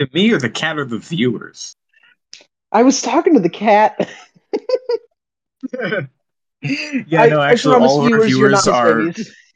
To 0.00 0.08
me 0.12 0.32
or 0.32 0.38
the 0.38 0.50
cat 0.50 0.78
or 0.78 0.84
the 0.84 0.98
viewers. 0.98 1.74
I 2.72 2.82
was 2.82 3.02
talking 3.02 3.34
to 3.34 3.40
the 3.40 3.48
cat. 3.48 4.10
yeah, 7.06 7.26
no, 7.26 7.40
actually, 7.40 7.76
I 7.76 7.78
all 7.78 8.04
of 8.06 8.12
our 8.12 8.24
viewers, 8.26 8.64
viewers 8.64 8.66
are 8.68 9.02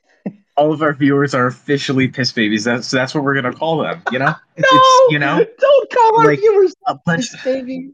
all 0.57 0.73
of 0.73 0.83
our 0.83 0.93
viewers 0.95 1.35
are 1.35 1.47
officially 1.47 2.09
piss 2.09 2.33
babies. 2.33 2.65
That's 2.65 2.91
that's 2.91 3.15
what 3.15 3.25
we're 3.25 3.35
gonna 3.35 3.53
call 3.53 3.79
them. 3.83 4.03
You 4.13 4.19
know, 4.21 4.35
it's, 4.57 4.73
No, 4.73 4.79
it's 4.79 5.13
you 5.13 5.19
know 5.19 5.45
don't 5.59 5.91
call 5.91 6.21
our 6.21 6.27
like 6.27 6.39
viewers 6.41 6.75
a 6.87 6.95
bunch 7.05 7.31
Piss 7.33 7.43
Babies. 7.45 7.91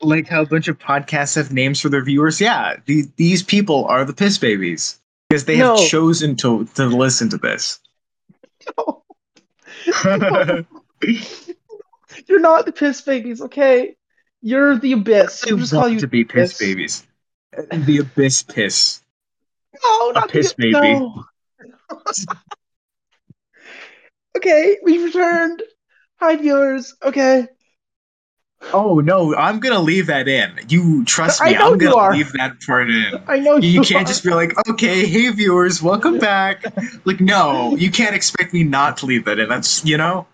like 0.00 0.26
how 0.26 0.42
a 0.42 0.46
bunch 0.46 0.66
of 0.68 0.78
podcasts 0.78 1.36
have 1.36 1.52
names 1.52 1.80
for 1.80 1.88
their 1.88 2.02
viewers. 2.04 2.40
Yeah, 2.40 2.76
the, 2.86 3.04
these 3.16 3.42
people 3.42 3.84
are 3.86 4.04
the 4.04 4.12
piss 4.14 4.38
babies 4.38 4.98
because 5.28 5.44
they 5.44 5.56
have 5.56 5.78
chosen 5.78 6.34
to 6.36 6.64
to 6.74 6.86
listen 6.86 7.28
to 7.30 7.38
this. 7.38 7.78
No. 8.76 9.04
You're 12.26 12.40
not 12.40 12.66
the 12.66 12.72
piss 12.72 13.00
babies, 13.00 13.40
okay? 13.40 13.96
You're 14.42 14.76
the 14.78 14.92
abyss. 14.92 15.40
They 15.42 15.52
We'll 15.52 15.60
just 15.60 15.72
call 15.72 15.82
want 15.82 15.94
you 15.94 16.00
to 16.00 16.06
be 16.06 16.24
piss 16.24 16.50
Abyss. 16.52 16.58
babies. 16.58 17.06
The 17.52 17.98
abyss 17.98 18.42
piss. 18.42 19.02
No, 19.82 20.10
not 20.12 20.30
piss 20.30 20.52
the, 20.54 20.72
baby. 20.72 20.94
No. 20.94 21.24
okay, 24.36 24.78
we've 24.82 25.04
returned. 25.04 25.62
Hi, 26.20 26.36
viewers. 26.36 26.94
Okay. 27.02 27.48
Oh 28.72 29.00
no, 29.00 29.34
I'm 29.34 29.58
gonna 29.58 29.80
leave 29.80 30.06
that 30.06 30.28
in. 30.28 30.52
You 30.68 31.04
trust 31.06 31.42
me, 31.42 31.56
I'm 31.56 31.78
gonna 31.78 31.96
are. 31.96 32.12
leave 32.12 32.30
that 32.34 32.60
part 32.60 32.90
in. 32.90 33.20
I 33.26 33.38
know 33.38 33.56
you, 33.56 33.70
You 33.70 33.80
can't 33.80 34.04
are. 34.04 34.08
just 34.08 34.22
be 34.22 34.30
like, 34.30 34.52
okay, 34.68 35.06
hey 35.06 35.30
viewers, 35.30 35.82
welcome 35.82 36.18
back. 36.18 36.64
Like, 37.06 37.20
no, 37.20 37.74
you 37.76 37.90
can't 37.90 38.14
expect 38.14 38.52
me 38.52 38.62
not 38.62 38.98
to 38.98 39.06
leave 39.06 39.24
that 39.24 39.38
in. 39.38 39.48
That's 39.48 39.84
you 39.84 39.96
know. 39.96 40.26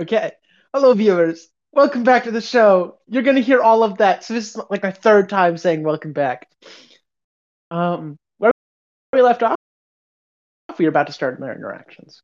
Okay. 0.00 0.32
Hello, 0.72 0.94
viewers. 0.94 1.48
Welcome 1.76 2.04
back 2.04 2.24
to 2.24 2.30
the 2.30 2.40
show. 2.40 3.00
You're 3.06 3.22
gonna 3.22 3.40
hear 3.40 3.60
all 3.60 3.82
of 3.82 3.98
that. 3.98 4.24
So 4.24 4.32
this 4.32 4.48
is 4.48 4.60
like 4.70 4.82
my 4.82 4.92
third 4.92 5.28
time 5.28 5.58
saying 5.58 5.82
welcome 5.82 6.14
back. 6.14 6.48
Um, 7.70 8.16
where 8.38 8.50
we 9.12 9.20
left 9.20 9.42
off, 9.42 9.56
we 10.78 10.86
were 10.86 10.88
about 10.88 11.08
to 11.08 11.12
start 11.12 11.38
our 11.42 11.52
interactions. 11.54 12.22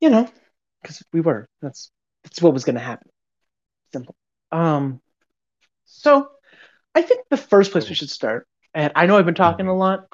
You 0.00 0.10
know, 0.10 0.28
because 0.82 1.00
we 1.12 1.20
were. 1.20 1.46
That's 1.62 1.92
that's 2.24 2.42
what 2.42 2.52
was 2.52 2.64
gonna 2.64 2.80
happen. 2.80 3.08
simple. 3.92 4.16
Um, 4.50 5.00
so 5.84 6.28
I 6.96 7.02
think 7.02 7.28
the 7.30 7.36
first 7.36 7.70
place 7.70 7.88
we 7.88 7.94
should 7.94 8.10
start, 8.10 8.48
and 8.74 8.90
I 8.96 9.06
know 9.06 9.16
I've 9.16 9.24
been 9.24 9.36
talking 9.36 9.68
a 9.68 9.76
lot, 9.76 10.08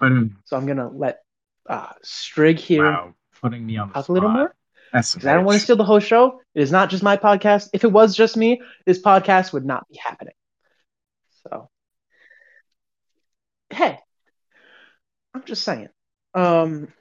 so 0.45 0.59
I'm 0.59 0.67
gonna 0.67 0.91
let 0.91 1.21
uh, 1.67 1.95
Strig 2.05 2.59
here 2.59 2.85
wow, 2.85 3.15
putting 3.41 3.65
me 3.65 3.79
on 3.79 3.89
the 3.89 3.95
talk 3.95 4.09
a 4.11 4.13
little 4.13 4.29
more. 4.29 4.55
That's 4.95 5.17
I 5.27 5.35
don't 5.35 5.45
want 5.45 5.59
to 5.59 5.65
steal 5.65 5.75
the 5.75 5.83
whole 5.85 5.99
show. 5.99 6.41
It 6.55 6.63
is 6.63 6.71
not 6.71 6.89
just 6.89 7.03
my 7.03 7.17
podcast. 7.17 7.69
If 7.73 7.83
it 7.83 7.91
was 7.91 8.15
just 8.15 8.37
me, 8.37 8.63
this 8.87 9.03
podcast 9.03 9.53
would 9.53 9.65
not 9.65 9.89
be 9.89 9.99
happening. 10.01 10.35
So, 11.43 11.69
hey, 13.71 13.99
I'm 15.35 15.43
just 15.45 15.65
saying. 15.65 15.89
Um, 16.33 16.93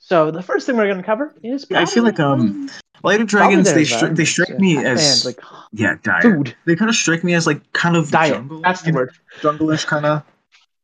so 0.00 0.32
the 0.32 0.42
first 0.42 0.66
thing 0.66 0.76
we're 0.76 0.88
gonna 0.88 1.04
cover 1.04 1.32
is 1.44 1.66
Yeah, 1.70 1.82
I 1.82 1.84
feel 1.84 2.02
like, 2.02 2.18
um, 2.18 2.68
Lighter 3.04 3.26
probably 3.26 3.62
dragons. 3.62 3.72
They 3.72 3.82
stri- 3.82 4.16
they 4.16 4.24
strike 4.24 4.48
yeah, 4.48 4.58
me 4.58 4.84
as 4.84 5.24
like 5.24 5.40
yeah, 5.70 5.94
diet. 6.02 6.22
food 6.22 6.56
They 6.64 6.74
kind 6.74 6.88
of 6.88 6.96
strike 6.96 7.22
me 7.22 7.34
as 7.34 7.46
like 7.46 7.72
kind 7.72 7.96
of 7.96 8.10
diet. 8.10 8.34
jungle. 8.34 8.60
That's 8.60 8.82
the 8.82 8.90
word. 8.92 9.12
jungle-ish 9.40 9.84
kind 9.84 10.04
of 10.04 10.24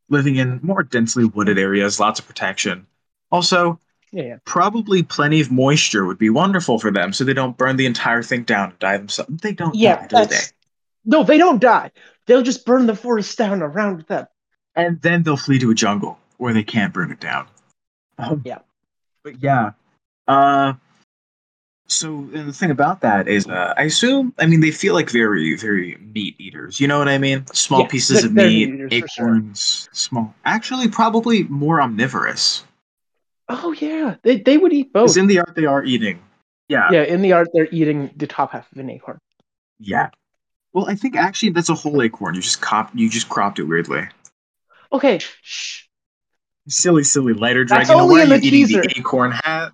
living 0.08 0.36
in 0.36 0.60
more 0.62 0.84
densely 0.84 1.24
wooded 1.24 1.58
areas, 1.58 1.98
lots 1.98 2.20
of 2.20 2.26
protection. 2.28 2.86
Also, 3.32 3.80
Yeah, 4.12 4.22
yeah. 4.22 4.36
probably 4.44 5.02
plenty 5.02 5.40
of 5.40 5.50
moisture 5.50 6.04
would 6.06 6.18
be 6.18 6.30
wonderful 6.30 6.78
for 6.78 6.90
them, 6.90 7.12
so 7.12 7.24
they 7.24 7.34
don't 7.34 7.56
burn 7.56 7.76
the 7.76 7.86
entire 7.86 8.22
thing 8.22 8.44
down 8.44 8.70
and 8.70 8.78
die 8.78 8.96
themselves. 8.96 9.30
They 9.42 9.52
don't 9.52 9.74
Yeah, 9.74 10.06
die, 10.06 10.24
do 10.24 10.26
they? 10.30 10.40
no. 11.04 11.24
They 11.24 11.38
don't 11.38 11.60
die. 11.60 11.90
They'll 12.26 12.42
just 12.42 12.64
burn 12.64 12.86
the 12.86 12.96
forest 12.96 13.36
down 13.36 13.62
around 13.62 14.02
them. 14.02 14.26
And 14.74 15.00
then 15.02 15.22
they'll 15.22 15.36
flee 15.36 15.58
to 15.58 15.70
a 15.70 15.74
jungle 15.74 16.18
where 16.38 16.54
they 16.54 16.62
can't 16.62 16.94
burn 16.94 17.10
it 17.10 17.20
down. 17.20 17.48
Um, 18.18 18.42
Yeah. 18.44 18.58
But 19.24 19.42
yeah. 19.42 19.72
Uh, 20.26 20.74
so 21.86 22.08
and 22.34 22.48
the 22.48 22.52
thing 22.52 22.70
about 22.70 23.00
that 23.00 23.28
is, 23.28 23.46
uh, 23.46 23.74
I 23.76 23.84
assume, 23.84 24.34
I 24.38 24.46
mean, 24.46 24.60
they 24.60 24.70
feel 24.70 24.94
like 24.94 25.10
very, 25.10 25.56
very 25.56 25.96
meat 26.14 26.36
eaters. 26.38 26.80
You 26.80 26.86
know 26.86 26.98
what 26.98 27.08
I 27.08 27.18
mean? 27.18 27.46
Small 27.52 27.80
Yeah, 27.82 27.88
pieces 27.88 28.24
of 28.24 28.32
meat, 28.34 28.70
meat 28.70 28.74
eaters 28.74 28.98
for 29.00 29.08
sure. 29.08 29.26
acorns, 29.26 29.88
small. 29.92 30.34
Actually, 30.44 30.88
probably 30.88 31.44
more 31.44 31.80
omnivorous. 31.80 32.62
Oh 33.48 33.72
yeah, 33.72 34.16
they 34.22 34.38
they 34.40 34.58
would 34.58 34.72
eat 34.72 34.92
both. 34.92 35.16
In 35.16 35.26
the 35.26 35.38
art, 35.40 35.54
they 35.54 35.64
are 35.66 35.82
eating. 35.84 36.20
Yeah. 36.68 36.90
yeah, 36.92 37.02
in 37.02 37.22
the 37.22 37.32
art, 37.32 37.48
they're 37.54 37.68
eating 37.72 38.10
the 38.16 38.26
top 38.26 38.52
half 38.52 38.70
of 38.70 38.76
an 38.78 38.90
acorn. 38.90 39.18
Yeah. 39.78 40.10
Well, 40.74 40.86
I 40.86 40.94
think 40.96 41.16
actually 41.16 41.50
that's 41.50 41.70
a 41.70 41.74
whole 41.74 42.02
acorn. 42.02 42.34
You 42.34 42.42
just 42.42 42.60
cop, 42.60 42.90
you 42.94 43.08
just 43.08 43.30
cropped 43.30 43.58
it 43.58 43.62
weirdly. 43.64 44.06
Okay, 44.92 45.18
shh. 45.42 45.84
Silly, 46.68 47.04
silly 47.04 47.32
lighter 47.32 47.64
That's 47.64 47.88
dragon. 47.88 48.02
only 48.02 48.16
Why 48.16 48.20
are 48.20 48.24
you 48.34 48.40
the 48.40 48.46
eating 48.46 48.66
teaser. 48.66 48.82
the 48.82 48.98
acorn 48.98 49.30
hat? 49.32 49.72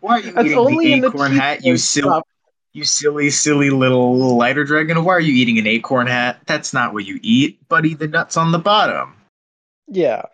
Why 0.00 0.16
are 0.16 0.20
you 0.20 0.32
That's 0.32 0.46
eating 0.46 0.58
only 0.58 0.86
the 0.88 0.92
in 0.92 1.00
the 1.00 1.08
acorn 1.08 1.32
hat? 1.32 1.64
You 1.64 1.72
teaser. 1.72 1.82
silly, 1.86 2.02
Stop. 2.10 2.28
you 2.74 2.84
silly, 2.84 3.30
silly 3.30 3.70
little 3.70 4.36
lighter 4.36 4.64
dragon. 4.64 5.02
Why 5.04 5.14
are 5.14 5.20
you 5.20 5.32
eating 5.32 5.58
an 5.58 5.66
acorn 5.66 6.06
hat? 6.08 6.40
That's 6.44 6.74
not 6.74 6.92
what 6.92 7.06
you 7.06 7.18
eat, 7.22 7.66
buddy. 7.68 7.94
The 7.94 8.08
nuts 8.08 8.36
on 8.36 8.52
the 8.52 8.58
bottom. 8.58 9.14
Yeah. 9.88 10.24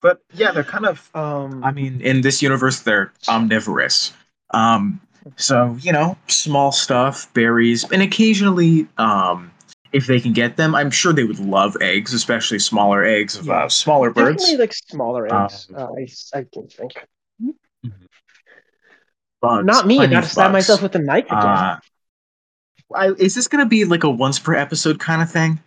But 0.00 0.22
yeah, 0.32 0.52
they're 0.52 0.64
kind 0.64 0.86
of. 0.86 1.10
Um. 1.14 1.62
I 1.64 1.72
mean, 1.72 2.00
in 2.00 2.20
this 2.20 2.40
universe, 2.42 2.80
they're 2.80 3.12
omnivorous. 3.28 4.12
Um, 4.50 5.00
so 5.36 5.76
you 5.80 5.92
know, 5.92 6.16
small 6.28 6.72
stuff, 6.72 7.32
berries, 7.34 7.84
and 7.90 8.00
occasionally, 8.02 8.86
um, 8.98 9.50
if 9.92 10.06
they 10.06 10.20
can 10.20 10.32
get 10.32 10.56
them, 10.56 10.74
I'm 10.74 10.90
sure 10.90 11.12
they 11.12 11.24
would 11.24 11.40
love 11.40 11.76
eggs, 11.80 12.14
especially 12.14 12.58
smaller 12.60 13.02
eggs 13.04 13.36
of 13.36 13.46
Yeah. 13.46 13.64
uh, 13.64 13.68
smaller 13.68 14.10
birds. 14.10 14.42
definitely 14.42 14.58
like 14.64 14.72
smaller 14.72 15.32
Um, 15.34 15.44
eggs. 15.44 15.68
uh, 15.74 15.86
I 16.34 16.38
I 16.38 16.44
can 16.52 16.68
think. 16.68 16.92
Bugs, 19.40 19.66
Not 19.66 19.86
me. 19.86 19.96
I 19.96 19.98
plenty 19.98 20.14
gotta 20.16 20.28
stab 20.28 20.52
myself 20.52 20.82
with 20.82 20.94
a 20.96 20.98
knife 20.98 21.26
again. 21.26 21.38
Uh, 21.38 21.78
I, 22.94 23.08
is 23.18 23.34
this 23.34 23.46
going 23.48 23.64
to 23.64 23.68
be 23.68 23.84
like 23.84 24.02
a 24.02 24.10
once 24.10 24.38
per 24.38 24.54
episode 24.54 24.98
kind 24.98 25.22
of 25.22 25.30
thing? 25.30 25.60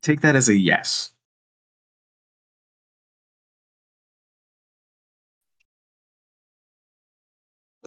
Take 0.00 0.20
that 0.22 0.36
as 0.36 0.48
a 0.48 0.56
yes. 0.56 1.12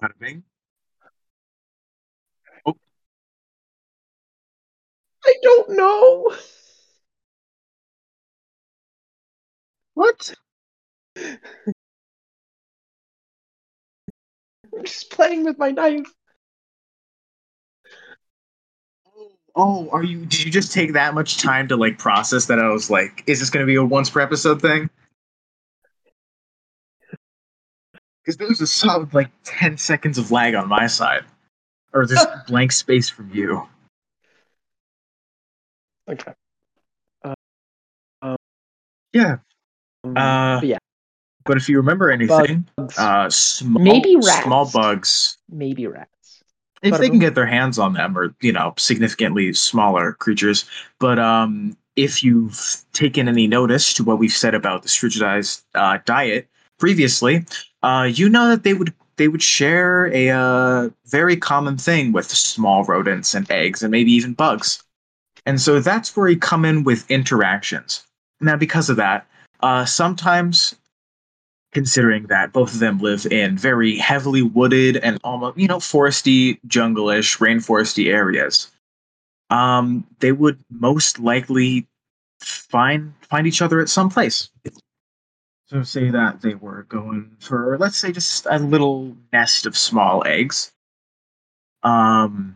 Bada 0.02 0.14
bing. 0.20 0.44
Oh. 2.66 2.76
I 5.26 5.34
don't 5.42 5.70
know. 5.72 6.34
What? 9.94 10.34
I'm 11.18 11.40
just 14.84 15.10
playing 15.10 15.46
with 15.46 15.58
my 15.58 15.72
knife. 15.72 16.14
Oh, 19.56 19.90
are 19.92 20.04
you? 20.04 20.26
Did 20.26 20.44
you 20.44 20.52
just 20.52 20.74
take 20.74 20.94
that 20.94 21.14
much 21.14 21.38
time 21.38 21.68
to 21.70 21.78
like 21.78 21.98
process 21.98 22.46
that? 22.48 22.60
I 22.60 22.68
was 22.70 22.90
like, 22.90 23.24
is 23.28 23.40
this 23.40 23.50
going 23.50 23.66
to 23.66 23.68
be 23.68 23.76
a 23.76 23.84
once 23.84 24.10
per 24.10 24.20
episode 24.20 24.62
thing? 24.62 24.90
Because 28.24 28.38
there 28.38 28.48
was 28.48 28.60
a 28.60 28.68
solid 28.68 29.14
like 29.14 29.30
ten 29.44 29.78
seconds 29.78 30.18
of 30.18 30.32
lag 30.32 30.56
on 30.56 30.68
my 30.68 30.88
side, 30.88 31.24
or 31.94 32.06
this 32.06 32.26
blank 32.48 32.72
space 32.72 33.10
from 33.10 33.30
you. 33.34 33.66
Okay. 36.10 36.34
Yeah, 39.14 39.38
Um, 40.04 40.18
Uh, 40.18 40.60
yeah, 40.62 40.78
but 41.46 41.56
if 41.56 41.70
you 41.70 41.78
remember 41.78 42.12
anything, 42.12 42.68
bugs, 42.76 42.98
uh, 42.98 43.30
small, 43.30 43.82
Maybe 43.82 44.18
rats. 44.18 44.44
small 44.44 44.70
bugs, 44.70 45.38
maybe 45.50 45.88
rats. 45.88 46.12
If 46.86 47.00
they 47.00 47.10
can 47.10 47.20
get 47.20 47.36
their 47.36 47.46
hands 47.46 47.80
on 47.80 47.94
them, 47.94 48.18
or 48.18 48.36
you 48.42 48.52
know, 48.52 48.74
significantly 48.78 49.54
smaller 49.54 50.14
creatures. 50.14 50.66
But 51.00 51.20
um, 51.20 51.76
if 51.96 52.24
you've 52.24 52.84
taken 52.94 53.28
any 53.28 53.48
notice 53.48 53.94
to 53.96 54.04
what 54.04 54.20
we've 54.20 54.32
said 54.32 54.54
about 54.54 54.84
the 54.84 54.90
strigidized 54.90 55.64
uh, 55.74 56.00
diet 56.06 56.48
previously, 56.78 57.46
uh, 57.84 58.10
you 58.12 58.30
know 58.30 58.50
that 58.50 58.64
they 58.64 58.74
would 58.74 58.94
they 59.18 59.28
would 59.28 59.44
share 59.44 60.14
a 60.14 60.30
uh, 60.30 60.90
very 61.08 61.38
common 61.38 61.78
thing 61.78 62.12
with 62.12 62.30
small 62.30 62.84
rodents 62.84 63.34
and 63.34 63.50
eggs 63.50 63.82
and 63.82 63.92
maybe 63.92 64.12
even 64.12 64.34
bugs. 64.34 64.84
And 65.46 65.62
so 65.62 65.80
that's 65.80 66.16
where 66.16 66.28
you 66.28 66.38
come 66.38 66.66
in 66.66 66.84
with 66.84 67.10
interactions. 67.10 68.04
Now, 68.42 68.58
because 68.58 68.90
of 68.90 68.98
that, 68.98 69.28
uh, 69.62 69.86
sometimes 69.86 70.76
considering 71.76 72.24
that 72.28 72.54
both 72.54 72.74
of 72.74 72.80
them 72.80 73.00
live 73.00 73.26
in 73.26 73.58
very 73.58 73.98
heavily 73.98 74.42
wooded 74.42 74.96
and 74.96 75.20
almost 75.26 75.58
you 75.58 75.68
know 75.68 75.78
foresty 75.78 76.58
jungle-ish 76.68 77.38
rainforesty 77.40 78.08
areas. 78.08 78.72
Um 79.50 80.08
they 80.22 80.32
would 80.32 80.58
most 80.70 81.20
likely 81.20 81.86
find 82.40 83.14
find 83.20 83.46
each 83.46 83.62
other 83.62 83.82
at 83.82 83.90
some 83.90 84.10
place. 84.10 84.50
So 85.66 85.84
say 85.84 86.10
that 86.12 86.42
they 86.42 86.56
were 86.56 86.84
going 86.84 87.36
for 87.42 87.78
let's 87.78 87.98
say 87.98 88.14
just 88.14 88.48
a 88.50 88.58
little 88.58 89.14
nest 89.34 89.66
of 89.66 89.78
small 89.78 90.24
eggs. 90.26 90.72
Um 91.84 92.56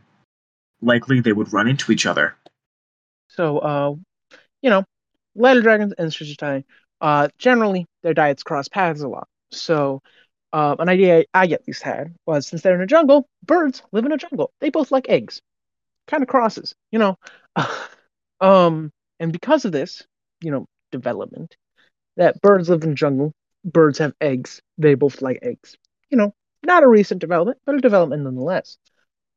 likely 0.82 1.19
they 1.19 1.34
would 1.34 1.51
run 1.51 1.67
into 1.67 1.91
each 1.91 2.05
other. 2.05 2.38
So, 3.27 3.58
uh, 3.60 3.95
you 4.62 4.69
know, 4.69 4.86
lighter 5.36 5.62
dragons 5.62 5.93
and 5.97 6.10
Strigitae, 6.10 6.63
uh, 7.01 7.29
generally 7.38 7.85
their 8.03 8.13
diets 8.13 8.43
cross 8.43 8.67
paths 8.67 9.01
a 9.01 9.07
lot. 9.07 9.27
So, 9.51 10.01
uh, 10.51 10.75
an 10.79 10.89
idea 10.89 11.25
I 11.33 11.45
at 11.47 11.67
least 11.67 11.83
had 11.83 12.15
was 12.25 12.47
since 12.47 12.62
they're 12.62 12.75
in 12.75 12.81
a 12.81 12.88
jungle, 12.88 13.27
birds 13.43 13.83
live 13.91 14.05
in 14.05 14.12
a 14.12 14.17
jungle. 14.17 14.51
They 14.59 14.69
both 14.69 14.91
like 14.91 15.09
eggs. 15.09 15.41
Kind 16.07 16.23
of 16.23 16.29
crosses, 16.29 16.73
you 16.91 16.99
know. 16.99 17.17
um, 18.41 18.91
and 19.19 19.31
because 19.31 19.65
of 19.65 19.71
this, 19.71 20.03
you 20.41 20.51
know, 20.51 20.65
development, 20.91 21.55
that 22.17 22.41
birds 22.41 22.69
live 22.69 22.83
in 22.83 22.95
jungle, 22.95 23.33
birds 23.63 23.99
have 23.99 24.13
eggs. 24.19 24.62
They 24.77 24.95
both 24.95 25.21
like 25.21 25.39
eggs. 25.41 25.75
You 26.09 26.17
know, 26.17 26.33
not 26.63 26.83
a 26.83 26.88
recent 26.88 27.21
development, 27.21 27.59
but 27.65 27.75
a 27.75 27.79
development 27.79 28.23
nonetheless. 28.23 28.77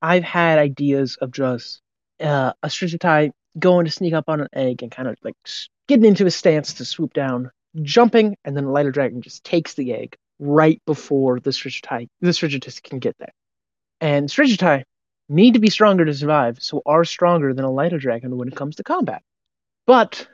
I've 0.01 0.25
had 0.25 0.59
ideas 0.59 1.17
of 1.21 1.31
just 1.31 1.81
uh, 2.21 2.53
a 2.63 2.69
Strigitae 2.69 3.31
going 3.59 3.85
to 3.85 3.91
sneak 3.91 4.15
up 4.15 4.25
on 4.29 4.41
an 4.41 4.49
egg 4.53 4.83
and 4.83 4.91
kind 4.91 5.09
of 5.09 5.17
like 5.23 5.37
getting 5.89 6.05
into 6.05 6.27
a 6.27 6.31
stance 6.31 6.75
to 6.75 6.85
swoop 6.85 7.13
down, 7.13 7.51
jumping, 7.83 8.37
and 8.45 8.57
then 8.57 8.65
the 8.65 8.71
lighter 8.71 8.91
dragon 8.91 9.23
just 9.23 9.45
takes 9.45 9.75
the 9.75 9.93
egg 9.93 10.17
right 10.39 10.81
before 10.87 11.41
the 11.41 11.51
Strigitae, 11.51 12.09
the 12.21 12.33
Strigitus 12.33 12.83
can 12.83 12.99
get 12.99 13.17
there. 13.19 13.33
And 14.01 14.29
Strigitae 14.29 14.85
need 15.29 15.55
to 15.55 15.61
be 15.61 15.71
stronger 15.71 16.05
to 16.05 16.15
survive, 16.15 16.61
so 16.61 16.83
are 16.85 17.05
stronger 17.05 17.55
than 17.55 17.65
a 17.65 17.71
lighter 17.71 17.99
dragon 17.99 18.37
when 18.37 18.49
it 18.49 18.57
comes 18.57 18.77
to 18.77 18.83
combat. 18.83 19.23
But 19.87 20.29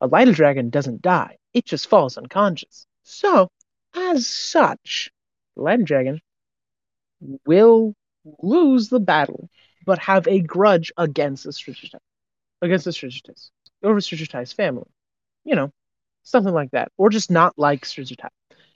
a 0.00 0.06
lighter 0.06 0.32
dragon 0.32 0.70
doesn't 0.70 1.02
die; 1.02 1.38
it 1.54 1.64
just 1.64 1.88
falls 1.88 2.18
unconscious. 2.18 2.86
So, 3.02 3.48
as 3.94 4.26
such, 4.26 5.10
the 5.56 5.62
lighter 5.62 5.84
dragon 5.84 6.20
will 7.46 7.94
lose 8.42 8.88
the 8.88 9.00
battle, 9.00 9.48
but 9.84 9.98
have 10.00 10.26
a 10.26 10.40
grudge 10.40 10.92
against 10.96 11.44
the 11.44 11.50
Strigitae 11.50 11.98
against 12.62 12.84
the 12.84 12.92
Strigitus 12.92 13.50
or 13.82 13.94
Strigitae's 13.96 14.52
family. 14.52 14.88
You 15.44 15.56
know, 15.56 15.70
something 16.22 16.52
like 16.52 16.70
that. 16.72 16.92
Or 16.96 17.10
just 17.10 17.30
not 17.30 17.54
like 17.56 17.84
Strigitae, 17.84 18.28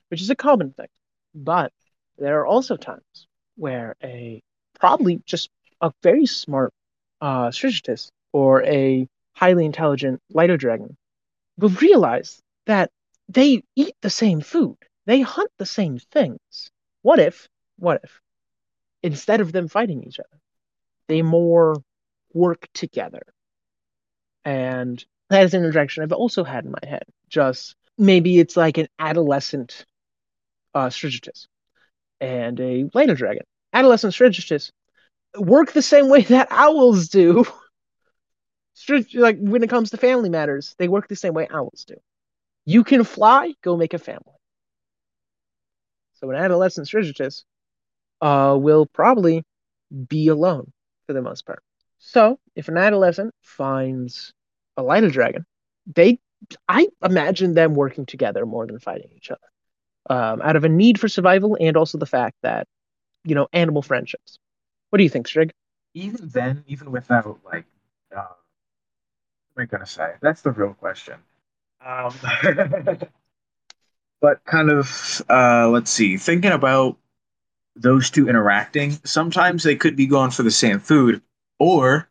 which 0.09 0.23
is 0.23 0.31
a 0.31 0.37
common 0.37 0.73
thing. 0.73 0.89
But 1.35 1.73
there 2.19 2.41
are 2.41 2.47
also 2.47 2.77
times 2.77 3.27
where 3.57 3.97
a 4.03 4.43
probably 4.79 5.23
just 5.27 5.51
a 5.81 5.93
very 6.03 6.27
smart 6.27 6.73
uh, 7.21 7.51
or 8.33 8.63
a 8.65 9.07
highly 9.33 9.65
intelligent 9.65 10.21
Lighter 10.31 10.57
Dragon 10.57 10.97
will 11.59 11.71
realize 11.71 12.41
that 12.67 12.91
they 13.29 13.63
eat 13.77 13.95
the 14.03 14.11
same 14.11 14.41
food. 14.41 14.77
They 15.07 15.21
hunt 15.21 15.51
the 15.59 15.67
same 15.67 15.99
things. 15.99 16.71
What 17.03 17.19
if, 17.19 17.49
what 17.79 18.01
if, 18.05 18.21
instead 19.03 19.41
of 19.41 19.53
them 19.53 19.69
fighting 19.69 20.05
each 20.05 20.21
other, 20.21 20.41
they 21.09 21.23
more 21.23 21.83
work 22.33 22.69
together? 22.75 23.23
And 24.45 25.05
that 25.29 25.45
is 25.45 25.55
an 25.55 25.63
interjection 25.63 26.03
I've 26.03 26.13
also 26.13 26.45
had 26.45 26.65
in 26.65 26.73
my 26.73 26.89
head. 26.89 27.05
Just 27.29 27.77
maybe 27.99 28.39
it's 28.39 28.57
like 28.57 28.79
an 28.79 28.89
adolescent 28.99 29.85
uh, 30.75 30.89
Strigitus 30.89 31.47
and 32.21 32.59
a 32.61 32.89
Lighter 32.95 33.15
Dragon. 33.15 33.45
Adolescent 33.73 34.15
Strigitus 34.15 34.71
work 35.39 35.73
the 35.73 35.83
same 35.83 36.09
way 36.09 36.23
that 36.25 36.49
owls 36.51 37.09
do. 37.09 37.45
like 39.15 39.39
when 39.39 39.63
it 39.63 39.71
comes 39.71 39.91
to 39.91 39.97
family 39.97 40.31
matters, 40.31 40.75
they 40.79 40.89
work 40.89 41.09
the 41.09 41.17
same 41.17 41.35
way 41.35 41.47
owls 41.51 41.85
do. 41.87 41.97
You 42.65 42.85
can 42.85 43.05
fly, 43.05 43.55
go 43.63 43.77
make 43.77 43.95
a 43.95 43.99
family. 43.99 44.35
So 46.15 46.31
an 46.31 46.37
adolescent 46.37 46.87
Strigitus 46.87 47.45
uh, 48.21 48.57
will 48.61 48.87
probably 48.87 49.43
be 50.09 50.29
alone 50.29 50.73
for 51.07 51.13
the 51.15 51.23
most 51.23 51.47
part. 51.47 51.63
So 52.01 52.39
if 52.57 52.69
an 52.69 52.79
adolescent 52.79 53.35
finds 53.43 54.33
a 54.77 54.83
lighter 54.83 55.11
dragon, 55.11 55.45
they 55.87 56.19
I 56.69 56.89
imagine 57.05 57.55
them 57.55 57.75
working 57.75 58.07
together 58.07 58.47
more 58.47 58.67
than 58.67 58.79
fighting 58.79 59.11
each 59.15 59.31
other. 59.31 59.41
Um, 60.09 60.41
out 60.41 60.57
of 60.57 60.65
a 60.65 60.69
need 60.69 60.99
for 60.99 61.09
survival 61.09 61.59
and 61.61 61.77
also 61.77 61.99
the 61.99 62.07
fact 62.07 62.37
that, 62.43 62.67
you 63.25 63.35
know, 63.35 63.49
animal 63.53 63.83
friendships. 63.83 64.39
What 64.89 64.97
do 64.97 65.05
you 65.05 65.11
think, 65.11 65.29
Strig? 65.29 65.51
Even 65.93 66.29
then, 66.31 66.65
even 66.67 66.91
without 66.91 67.39
like, 67.45 67.67
uh, 68.17 68.25
what 69.53 69.63
am 69.63 69.63
I 69.63 69.65
gonna 69.67 69.87
say? 69.87 70.15
That's 70.23 70.41
the 70.41 70.53
real 70.53 70.73
question. 70.73 71.17
Um, 71.85 72.15
but 74.23 74.43
kind 74.47 74.71
of, 74.71 75.23
uh, 75.29 75.69
let's 75.69 75.91
see, 75.91 76.17
thinking 76.17 76.53
about 76.53 76.97
those 77.77 78.11
two 78.11 78.29
interacting, 78.29 78.93
sometimes 79.05 79.63
they 79.63 79.77
could 79.77 79.97
be 79.97 80.07
going 80.07 80.31
for 80.31 80.43
the 80.43 80.51
same 80.51 80.81
food, 80.81 81.23
or 81.61 82.09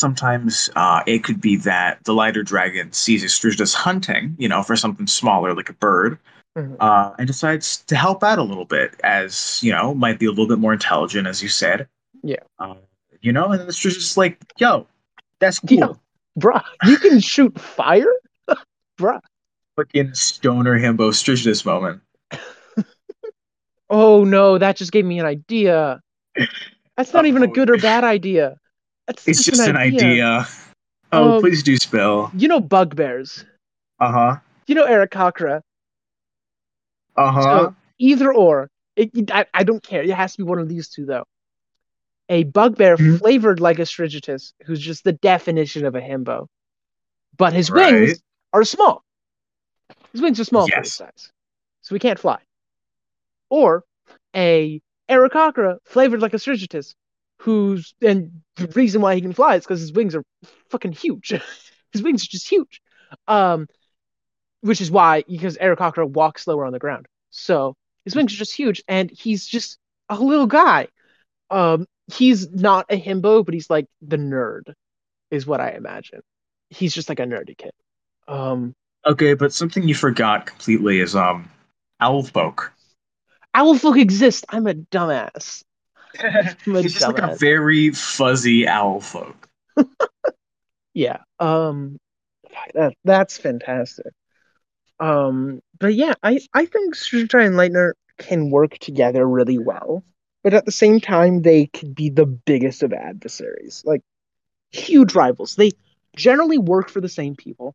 sometimes 0.00 0.70
uh, 0.74 1.02
it 1.06 1.22
could 1.22 1.40
be 1.40 1.56
that 1.56 2.02
the 2.04 2.14
lighter 2.14 2.42
dragon 2.42 2.90
sees 2.92 3.22
Estrigitus 3.22 3.74
hunting, 3.74 4.34
you 4.38 4.48
know, 4.48 4.62
for 4.62 4.76
something 4.76 5.06
smaller 5.06 5.54
like 5.54 5.68
a 5.68 5.74
bird, 5.74 6.18
mm-hmm. 6.56 6.74
uh, 6.80 7.12
and 7.18 7.26
decides 7.26 7.82
to 7.84 7.96
help 7.96 8.24
out 8.24 8.38
a 8.38 8.42
little 8.42 8.64
bit, 8.64 8.98
as 9.04 9.60
you 9.62 9.70
know, 9.70 9.94
might 9.94 10.18
be 10.18 10.26
a 10.26 10.30
little 10.30 10.48
bit 10.48 10.58
more 10.58 10.72
intelligent, 10.72 11.26
as 11.26 11.42
you 11.42 11.48
said. 11.48 11.86
Yeah. 12.22 12.36
Uh, 12.58 12.76
you 13.20 13.32
know, 13.32 13.52
and 13.52 13.60
Estrigitus 13.68 13.98
is 13.98 14.16
like, 14.16 14.38
"Yo, 14.58 14.86
that's 15.38 15.58
cool, 15.60 15.78
Yo, 15.78 16.00
bruh. 16.38 16.64
You 16.84 16.96
can 16.96 17.20
shoot 17.20 17.58
fire, 17.60 18.12
bruh." 18.98 19.20
Fucking 19.76 20.14
stoner 20.14 20.78
himbo 20.78 21.10
Estrigitus 21.10 21.64
moment. 21.64 22.00
oh 23.90 24.24
no, 24.24 24.58
that 24.58 24.76
just 24.76 24.92
gave 24.92 25.04
me 25.04 25.18
an 25.18 25.26
idea. 25.26 26.00
That's 26.96 27.12
not 27.12 27.26
even 27.26 27.42
a 27.42 27.46
good 27.46 27.70
or 27.70 27.78
bad 27.78 28.04
idea. 28.04 28.58
That's 29.06 29.26
it's 29.26 29.44
just, 29.44 29.58
just 29.58 29.68
an, 29.68 29.76
idea. 29.76 30.08
idea. 30.08 30.48
Oh, 31.12 31.36
um, 31.36 31.40
please 31.40 31.62
do 31.62 31.76
spell. 31.76 32.30
You 32.34 32.48
know 32.48 32.60
bugbears. 32.60 33.44
Uh 34.00 34.12
huh. 34.12 34.36
You 34.66 34.74
know 34.74 34.86
Aarakocra. 34.86 35.60
Uh 37.16 37.30
huh. 37.30 37.42
So 37.42 37.74
either 37.98 38.32
or. 38.32 38.68
It, 38.94 39.30
I, 39.32 39.46
I 39.54 39.64
don't 39.64 39.82
care. 39.82 40.02
It 40.02 40.10
has 40.10 40.32
to 40.32 40.38
be 40.38 40.42
one 40.44 40.58
of 40.58 40.68
these 40.68 40.88
two 40.88 41.06
though. 41.06 41.24
A 42.28 42.44
bugbear 42.44 42.96
mm-hmm. 42.96 43.16
flavored 43.16 43.60
like 43.60 43.78
a 43.78 43.82
Strigitus, 43.82 44.52
who's 44.64 44.80
just 44.80 45.04
the 45.04 45.12
definition 45.12 45.84
of 45.84 45.94
a 45.94 46.00
himbo, 46.00 46.46
but 47.36 47.52
his 47.52 47.70
right. 47.70 47.92
wings 47.92 48.22
are 48.52 48.64
small. 48.64 49.02
His 50.12 50.20
wings 50.20 50.38
are 50.40 50.44
small 50.44 50.66
yes. 50.68 50.74
for 50.74 50.80
his 50.80 50.94
size, 50.94 51.32
so 51.80 51.94
he 51.94 51.98
can't 51.98 52.18
fly. 52.18 52.38
Or 53.50 53.84
a 54.36 54.80
Aarakocra 55.10 55.78
flavored 55.84 56.22
like 56.22 56.34
a 56.34 56.38
Strigitus, 56.38 56.94
who's 57.42 57.92
and 58.00 58.42
the 58.56 58.68
reason 58.68 59.00
why 59.00 59.16
he 59.16 59.20
can 59.20 59.32
fly 59.32 59.56
is 59.56 59.64
because 59.64 59.80
his 59.80 59.92
wings 59.92 60.14
are 60.14 60.24
fucking 60.70 60.92
huge. 60.92 61.28
his 61.92 62.02
wings 62.02 62.24
are 62.24 62.30
just 62.30 62.48
huge. 62.48 62.80
Um, 63.26 63.66
which 64.60 64.80
is 64.80 64.90
why 64.90 65.24
because 65.28 65.58
Aarakocra 65.58 66.08
walks 66.08 66.44
slower 66.44 66.64
on 66.64 66.72
the 66.72 66.78
ground. 66.78 67.06
So 67.30 67.74
his 68.04 68.14
wings 68.14 68.32
are 68.32 68.36
just 68.36 68.54
huge, 68.54 68.82
and 68.86 69.10
he's 69.10 69.46
just 69.46 69.78
a 70.08 70.14
little 70.14 70.46
guy. 70.46 70.88
Um, 71.50 71.86
he's 72.06 72.48
not 72.50 72.86
a 72.90 73.00
himbo, 73.00 73.44
but 73.44 73.54
he's 73.54 73.68
like 73.68 73.86
the 74.00 74.16
nerd, 74.16 74.72
is 75.30 75.46
what 75.46 75.60
I 75.60 75.70
imagine. 75.70 76.20
He's 76.70 76.94
just 76.94 77.08
like 77.08 77.20
a 77.20 77.24
nerdy 77.24 77.56
kid. 77.56 77.72
Um, 78.28 78.74
okay, 79.04 79.34
but 79.34 79.52
something 79.52 79.86
you 79.86 79.94
forgot 79.94 80.46
completely 80.46 81.00
is 81.00 81.16
um, 81.16 81.50
Owlfolk. 82.00 82.72
Owlfolk 83.54 83.98
exists. 83.98 84.44
I'm 84.48 84.66
a 84.66 84.74
dumbass. 84.74 85.64
He's 86.64 86.94
just 86.94 87.06
like 87.06 87.18
a 87.18 87.36
very 87.36 87.90
fuzzy 87.90 88.66
owl 88.66 89.00
folk. 89.00 89.48
yeah. 90.94 91.18
Um 91.38 91.98
that 92.74 92.94
that's 93.04 93.38
fantastic. 93.38 94.12
Um 95.00 95.60
but 95.78 95.94
yeah, 95.94 96.14
I 96.22 96.40
I 96.54 96.66
think 96.66 96.94
Strigitai 96.94 97.46
and 97.46 97.56
Lightner 97.56 97.92
can 98.18 98.50
work 98.50 98.78
together 98.78 99.26
really 99.26 99.58
well. 99.58 100.04
But 100.42 100.54
at 100.54 100.64
the 100.64 100.72
same 100.72 101.00
time 101.00 101.42
they 101.42 101.66
could 101.66 101.94
be 101.94 102.10
the 102.10 102.26
biggest 102.26 102.82
of 102.82 102.92
adversaries. 102.92 103.82
Like 103.86 104.02
huge 104.70 105.14
rivals. 105.14 105.56
They 105.56 105.72
generally 106.16 106.58
work 106.58 106.88
for 106.88 107.00
the 107.00 107.08
same 107.08 107.36
people 107.36 107.74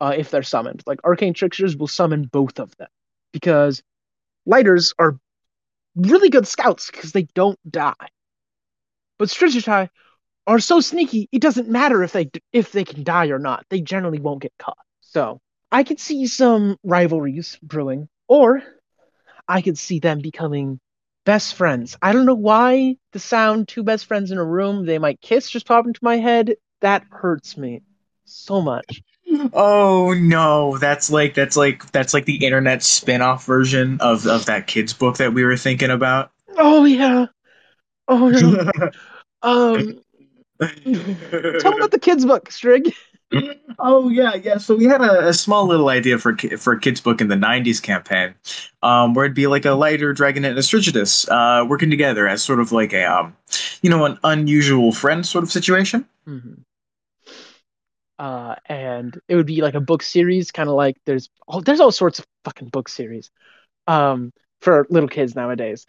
uh, 0.00 0.14
if 0.16 0.30
they're 0.30 0.42
summoned. 0.42 0.82
Like 0.86 1.00
arcane 1.04 1.34
tricksters 1.34 1.76
will 1.76 1.88
summon 1.88 2.24
both 2.24 2.58
of 2.58 2.76
them 2.76 2.88
because 3.32 3.82
lighters 4.46 4.94
are 4.98 5.18
really 5.94 6.30
good 6.30 6.46
scouts 6.46 6.90
because 6.90 7.12
they 7.12 7.24
don't 7.34 7.58
die. 7.68 7.94
But 9.18 9.28
Strigitai 9.28 9.88
are 10.46 10.60
so 10.60 10.80
sneaky, 10.80 11.28
it 11.32 11.42
doesn't 11.42 11.68
matter 11.68 12.02
if 12.02 12.12
they 12.12 12.30
if 12.52 12.72
they 12.72 12.84
can 12.84 13.04
die 13.04 13.26
or 13.26 13.38
not. 13.38 13.64
They 13.68 13.80
generally 13.80 14.20
won't 14.20 14.42
get 14.42 14.52
caught. 14.58 14.78
So 15.00 15.40
I 15.70 15.84
could 15.84 16.00
see 16.00 16.26
some 16.26 16.76
rivalries 16.82 17.58
brewing, 17.62 18.08
or 18.28 18.62
I 19.46 19.62
could 19.62 19.78
see 19.78 19.98
them 19.98 20.20
becoming 20.20 20.80
best 21.24 21.54
friends. 21.54 21.96
I 22.00 22.12
don't 22.12 22.26
know 22.26 22.34
why 22.34 22.96
the 23.12 23.18
sound 23.18 23.68
two 23.68 23.82
best 23.82 24.06
friends 24.06 24.30
in 24.30 24.38
a 24.38 24.44
room, 24.44 24.86
they 24.86 24.98
might 24.98 25.20
kiss 25.20 25.50
just 25.50 25.66
popped 25.66 25.86
into 25.86 26.00
my 26.02 26.16
head. 26.16 26.54
That 26.80 27.04
hurts 27.10 27.56
me 27.56 27.82
so 28.24 28.62
much. 28.62 29.02
Oh 29.52 30.14
no, 30.14 30.78
that's 30.78 31.10
like 31.10 31.34
that's 31.34 31.56
like 31.56 31.90
that's 31.92 32.14
like 32.14 32.24
the 32.24 32.44
internet 32.44 32.82
spin-off 32.82 33.44
version 33.44 33.98
of 34.00 34.26
of 34.26 34.46
that 34.46 34.66
kids 34.66 34.92
book 34.92 35.16
that 35.18 35.32
we 35.32 35.44
were 35.44 35.56
thinking 35.56 35.90
about. 35.90 36.30
Oh 36.56 36.84
yeah. 36.84 37.26
Oh 38.08 38.28
no. 38.28 38.90
um 39.42 40.00
Tell 40.60 41.74
about 41.74 41.90
the 41.90 41.98
kids 42.00 42.26
book, 42.26 42.50
Strig. 42.50 42.92
oh 43.78 44.08
yeah, 44.08 44.34
yeah. 44.34 44.58
So 44.58 44.74
we 44.74 44.84
had 44.84 45.00
a, 45.00 45.28
a, 45.28 45.32
small 45.32 45.66
little 45.66 45.88
idea 45.88 46.18
for 46.18 46.36
for 46.58 46.72
a 46.72 46.80
kids 46.80 47.00
book 47.00 47.20
in 47.20 47.28
the 47.28 47.36
'90s 47.36 47.80
campaign, 47.80 48.34
um, 48.82 49.14
where 49.14 49.24
it'd 49.24 49.36
be 49.36 49.46
like 49.46 49.64
a 49.64 49.72
lighter 49.72 50.12
dragon 50.12 50.44
and 50.44 50.58
a 50.58 50.62
Strigitus 50.62 51.28
uh, 51.30 51.64
working 51.64 51.90
together 51.90 52.26
as 52.26 52.42
sort 52.42 52.58
of 52.58 52.72
like 52.72 52.92
a 52.92 53.04
um, 53.04 53.36
you 53.82 53.88
know, 53.88 54.04
an 54.04 54.18
unusual 54.24 54.92
friend 54.92 55.24
sort 55.24 55.44
of 55.44 55.50
situation. 55.50 56.04
Mm-hmm 56.26 56.62
uh, 58.20 58.56
and 58.66 59.18
it 59.28 59.36
would 59.36 59.46
be 59.46 59.62
like 59.62 59.74
a 59.74 59.80
book 59.80 60.02
series, 60.02 60.52
kind 60.52 60.68
of 60.68 60.76
like 60.76 60.96
there's 61.06 61.30
all 61.48 61.62
there's 61.62 61.80
all 61.80 61.90
sorts 61.92 62.20
of 62.20 62.26
fucking 62.44 62.68
book 62.68 62.88
series 62.90 63.30
um, 63.86 64.32
for 64.60 64.86
little 64.90 65.08
kids 65.08 65.34
nowadays, 65.34 65.86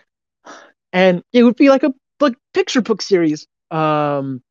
and 0.94 1.24
it 1.34 1.44
would 1.44 1.58
be 1.58 1.70
like 1.70 1.84
a 1.84 1.94
like 2.22 2.36
picture 2.54 2.82
book 2.82 3.02
series 3.02 3.48
um, 3.72 4.42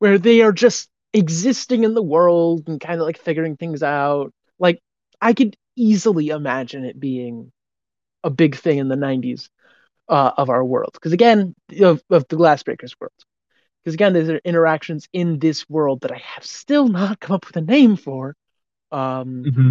where 0.00 0.18
they 0.18 0.42
are 0.42 0.52
just 0.52 0.88
existing 1.12 1.84
in 1.84 1.94
the 1.94 2.02
world 2.02 2.68
and 2.68 2.80
kind 2.80 3.00
of 3.00 3.06
like 3.06 3.18
figuring 3.18 3.56
things 3.56 3.82
out. 3.82 4.32
Like 4.60 4.80
I 5.20 5.34
could 5.34 5.56
easily 5.76 6.28
imagine 6.28 6.84
it 6.84 7.00
being 7.00 7.52
a 8.24 8.30
big 8.30 8.56
thing 8.56 8.78
in 8.78 8.88
the 8.88 8.96
90s 8.96 9.50
uh, 10.08 10.32
of 10.36 10.50
our 10.50 10.64
world. 10.64 10.92
Because 10.94 11.12
again 11.12 11.54
of, 11.80 12.02
of 12.10 12.26
the 12.28 12.36
glassbreakers 12.36 12.94
world 13.00 13.12
because 13.84 13.94
again, 13.94 14.14
there's 14.14 14.40
interactions 14.44 15.06
in 15.12 15.38
this 15.38 15.68
world 15.68 16.00
that 16.00 16.12
I 16.12 16.16
have 16.16 16.44
still 16.44 16.88
not 16.88 17.20
come 17.20 17.34
up 17.34 17.46
with 17.46 17.56
a 17.56 17.60
name 17.60 17.96
for. 17.96 18.34
Um, 18.90 19.44
mm-hmm. 19.44 19.68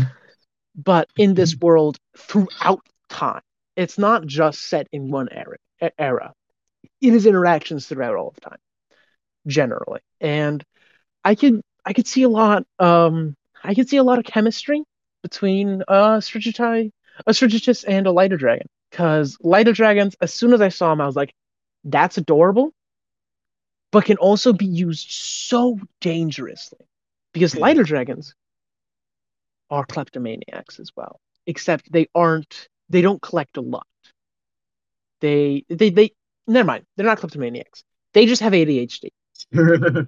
But 0.75 1.09
in 1.17 1.33
this 1.33 1.55
mm-hmm. 1.55 1.65
world, 1.65 1.97
throughout 2.15 2.85
time, 3.09 3.41
it's 3.75 3.97
not 3.97 4.25
just 4.25 4.61
set 4.67 4.87
in 4.91 5.09
one 5.09 5.29
era. 5.31 5.57
Era, 5.97 6.33
it 7.01 7.13
is 7.13 7.25
interactions 7.25 7.87
throughout 7.87 8.15
all 8.15 8.29
of 8.29 8.39
time, 8.39 8.59
generally, 9.45 9.99
and 10.21 10.63
I 11.25 11.35
could 11.35 11.61
I 11.83 11.91
could 11.91 12.07
see 12.07 12.23
a 12.23 12.29
lot. 12.29 12.63
Um, 12.79 13.35
I 13.61 13.73
could 13.73 13.89
see 13.89 13.97
a 13.97 14.03
lot 14.03 14.17
of 14.17 14.23
chemistry 14.23 14.83
between 15.23 15.83
uh 15.87 16.19
Strigitai, 16.19 16.91
a 17.27 17.31
Strigitus, 17.31 17.83
and 17.85 18.07
a 18.07 18.11
Lighter 18.11 18.37
Dragon 18.37 18.67
Because 18.91 19.37
lighter 19.41 19.73
dragons, 19.73 20.15
as 20.21 20.33
soon 20.33 20.53
as 20.53 20.61
I 20.61 20.69
saw 20.69 20.93
him, 20.93 21.01
I 21.01 21.05
was 21.05 21.17
like, 21.17 21.33
that's 21.83 22.17
adorable, 22.17 22.71
but 23.93 24.05
can 24.05 24.17
also 24.17 24.51
be 24.51 24.65
used 24.65 25.11
so 25.11 25.79
dangerously. 26.01 26.79
Because 27.31 27.55
lighter 27.55 27.83
dragons 27.83 28.33
are 29.69 29.85
kleptomaniacs 29.85 30.79
as 30.79 30.89
well, 30.95 31.21
except 31.45 31.91
they 31.91 32.07
aren't, 32.13 32.67
they 32.89 33.01
don't 33.01 33.21
collect 33.21 33.55
a 33.57 33.61
lot. 33.61 33.85
They, 35.21 35.63
they, 35.69 35.91
they, 35.91 36.11
never 36.47 36.65
mind, 36.65 36.85
they're 36.97 37.05
not 37.05 37.19
kleptomaniacs. 37.19 37.83
They 38.13 38.25
just 38.25 38.41
have 38.41 38.53
ADHD. 38.53 39.09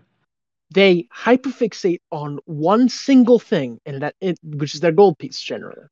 They 0.71 1.07
hyperfixate 1.15 2.01
on 2.11 2.39
one 2.45 2.89
single 2.89 3.37
thing, 3.37 3.79
and 3.85 4.01
that, 4.01 4.15
it, 4.19 4.39
which 4.43 4.73
is 4.73 4.81
their 4.81 4.91
gold 4.91 5.19
piece 5.19 5.39
generally. 5.39 5.85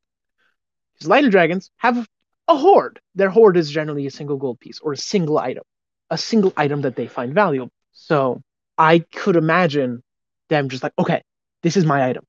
Because 0.95 1.07
lighter 1.07 1.29
dragons 1.29 1.69
have 1.77 2.07
a 2.47 2.57
hoard. 2.57 2.99
Their 3.13 3.29
hoard 3.29 3.55
is 3.55 3.69
generally 3.69 4.07
a 4.07 4.11
single 4.11 4.37
gold 4.37 4.59
piece 4.59 4.79
or 4.79 4.93
a 4.93 4.97
single 4.97 5.37
item, 5.37 5.63
a 6.09 6.17
single 6.17 6.53
item 6.57 6.81
that 6.81 6.95
they 6.95 7.05
find 7.05 7.35
valuable. 7.35 7.71
So 7.93 8.41
I 8.77 8.99
could 8.99 9.35
imagine 9.35 10.03
them 10.49 10.69
just 10.69 10.83
like, 10.83 10.93
okay, 10.99 11.21
this 11.61 11.77
is 11.77 11.85
my 11.85 12.05
item, 12.05 12.25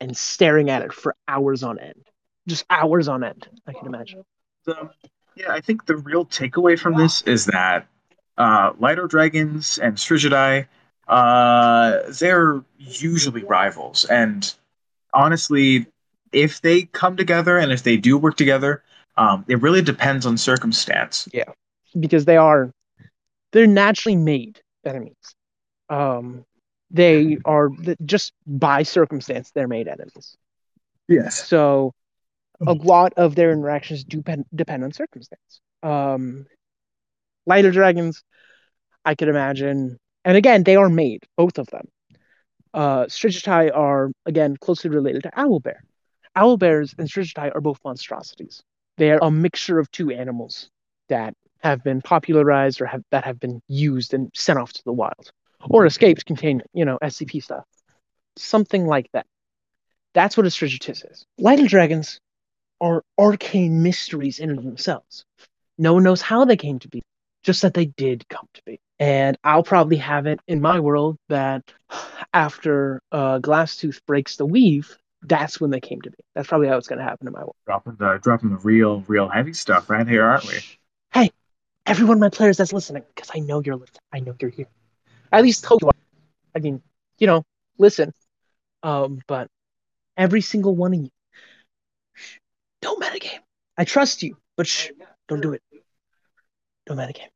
and 0.00 0.16
staring 0.16 0.70
at 0.70 0.82
it 0.82 0.92
for 0.92 1.14
hours 1.28 1.62
on 1.62 1.78
end, 1.78 2.04
just 2.48 2.64
hours 2.70 3.06
on 3.06 3.22
end. 3.22 3.48
I 3.66 3.72
can 3.72 3.86
imagine. 3.86 4.24
Um, 4.66 4.90
yeah, 5.36 5.52
I 5.52 5.60
think 5.60 5.86
the 5.86 5.96
real 5.96 6.26
takeaway 6.26 6.78
from 6.78 6.96
this 6.96 7.22
is 7.22 7.46
that 7.46 7.86
uh, 8.36 8.72
Lighter 8.78 9.06
Dragons 9.06 9.78
and 9.78 9.96
Strigiti, 9.96 10.66
uh, 11.08 11.98
they're 12.18 12.62
usually 12.78 13.44
rivals. 13.44 14.04
And 14.06 14.52
honestly, 15.14 15.86
if 16.32 16.60
they 16.62 16.82
come 16.82 17.16
together 17.16 17.58
and 17.58 17.72
if 17.72 17.82
they 17.82 17.96
do 17.96 18.18
work 18.18 18.36
together, 18.36 18.82
um, 19.16 19.44
it 19.48 19.60
really 19.60 19.82
depends 19.82 20.26
on 20.26 20.36
circumstance. 20.36 21.28
Yeah, 21.32 21.52
because 21.98 22.24
they 22.24 22.36
are 22.36 22.70
they're 23.52 23.66
naturally 23.66 24.16
made 24.16 24.60
enemies. 24.84 25.14
Um, 25.88 26.44
they 26.90 27.38
are 27.44 27.70
just 28.04 28.32
by 28.46 28.82
circumstance 28.82 29.50
they're 29.52 29.68
made 29.68 29.88
enemies. 29.88 30.36
Yes. 31.08 31.46
So 31.46 31.92
a 32.66 32.72
lot 32.74 33.14
of 33.16 33.34
their 33.34 33.52
interactions 33.52 34.04
do 34.04 34.22
pen- 34.22 34.44
depend 34.54 34.84
on 34.84 34.92
circumstance. 34.92 35.60
Um, 35.82 36.46
lighter 37.46 37.70
dragons, 37.70 38.22
I 39.04 39.14
could 39.14 39.28
imagine, 39.28 39.98
and 40.24 40.36
again 40.36 40.62
they 40.64 40.76
are 40.76 40.88
made, 40.88 41.24
both 41.36 41.58
of 41.58 41.66
them. 41.68 41.86
Uh, 42.72 43.04
Strigiti 43.06 43.70
are 43.74 44.12
again 44.26 44.56
closely 44.56 44.90
related 44.90 45.24
to 45.24 45.40
owl 45.40 45.60
bear. 45.60 45.82
Owl 46.36 46.56
bears 46.56 46.94
and 46.98 47.08
Strigiti 47.08 47.50
are 47.54 47.60
both 47.60 47.78
monstrosities. 47.84 48.62
They 48.98 49.10
are 49.10 49.18
a 49.22 49.30
mixture 49.30 49.78
of 49.78 49.90
two 49.90 50.10
animals 50.10 50.68
that 51.08 51.34
have 51.62 51.82
been 51.84 52.00
popularized 52.02 52.80
or 52.80 52.86
have 52.86 53.02
that 53.10 53.24
have 53.24 53.38
been 53.38 53.62
used 53.68 54.14
and 54.14 54.30
sent 54.34 54.58
off 54.58 54.72
to 54.72 54.84
the 54.84 54.92
wild 54.92 55.30
or 55.68 55.86
escaped 55.86 56.24
containment, 56.24 56.70
you 56.72 56.84
know, 56.84 56.98
SCP 57.02 57.42
stuff. 57.42 57.64
Something 58.36 58.86
like 58.86 59.10
that. 59.12 59.26
That's 60.14 60.36
what 60.36 60.46
a 60.46 60.50
Strigitus 60.50 61.10
is. 61.10 61.24
Lighter 61.38 61.66
dragons 61.66 62.20
are 62.80 63.02
arcane 63.18 63.82
mysteries 63.82 64.38
in 64.38 64.50
and 64.50 64.58
of 64.58 64.64
themselves. 64.64 65.24
No 65.78 65.94
one 65.94 66.02
knows 66.02 66.22
how 66.22 66.44
they 66.44 66.56
came 66.56 66.78
to 66.80 66.88
be, 66.88 67.02
just 67.42 67.62
that 67.62 67.74
they 67.74 67.86
did 67.86 68.28
come 68.28 68.46
to 68.54 68.62
be. 68.64 68.80
And 68.98 69.36
I'll 69.44 69.62
probably 69.62 69.96
have 69.96 70.26
it 70.26 70.40
in 70.46 70.60
my 70.60 70.80
world 70.80 71.16
that 71.28 71.72
after 72.32 73.00
uh, 73.12 73.38
Glasstooth 73.38 74.00
breaks 74.06 74.36
the 74.36 74.46
weave, 74.46 74.96
that's 75.22 75.60
when 75.60 75.70
they 75.70 75.80
came 75.80 76.00
to 76.02 76.10
be. 76.10 76.18
That's 76.34 76.48
probably 76.48 76.68
how 76.68 76.76
it's 76.76 76.88
going 76.88 76.98
to 76.98 77.04
happen 77.04 77.26
in 77.26 77.32
my 77.32 77.40
world. 77.40 77.56
Dropping 77.66 77.96
the 77.96 78.18
dropping 78.22 78.50
the 78.50 78.56
real 78.56 79.04
real 79.06 79.28
heavy 79.28 79.52
stuff 79.52 79.90
right 79.90 80.06
here, 80.06 80.24
aren't 80.24 80.46
we? 80.46 80.58
Every 81.86 82.04
one 82.06 82.16
of 82.16 82.20
my 82.20 82.28
players 82.28 82.56
that's 82.56 82.72
listening, 82.72 83.04
because 83.14 83.30
I 83.34 83.40
know 83.40 83.62
you're 83.64 83.76
listening. 83.76 84.00
I 84.12 84.20
know 84.20 84.34
you're 84.40 84.50
here. 84.50 84.68
I 85.32 85.38
at 85.38 85.44
least 85.44 85.64
hope 85.64 85.82
you 85.82 85.88
are. 85.88 85.94
I 86.54 86.60
mean, 86.60 86.82
you 87.18 87.26
know, 87.26 87.44
listen. 87.78 88.12
Um, 88.82 89.20
but 89.26 89.48
every 90.16 90.40
single 90.40 90.74
one 90.74 90.94
of 90.94 91.00
you, 91.00 91.10
shh, 92.14 92.38
don't 92.80 93.02
metagame. 93.02 93.40
I 93.76 93.84
trust 93.84 94.22
you, 94.22 94.36
but 94.56 94.66
shh, 94.66 94.90
don't 95.28 95.40
do 95.40 95.52
it. 95.52 95.62
Don't 96.86 96.98
metagame. 96.98 97.30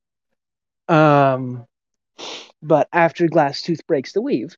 Um, 0.89 1.67
but 2.63 2.89
after 2.93 3.27
Glasstooth 3.29 3.87
breaks 3.87 4.13
the 4.13 4.23
weave, 4.23 4.57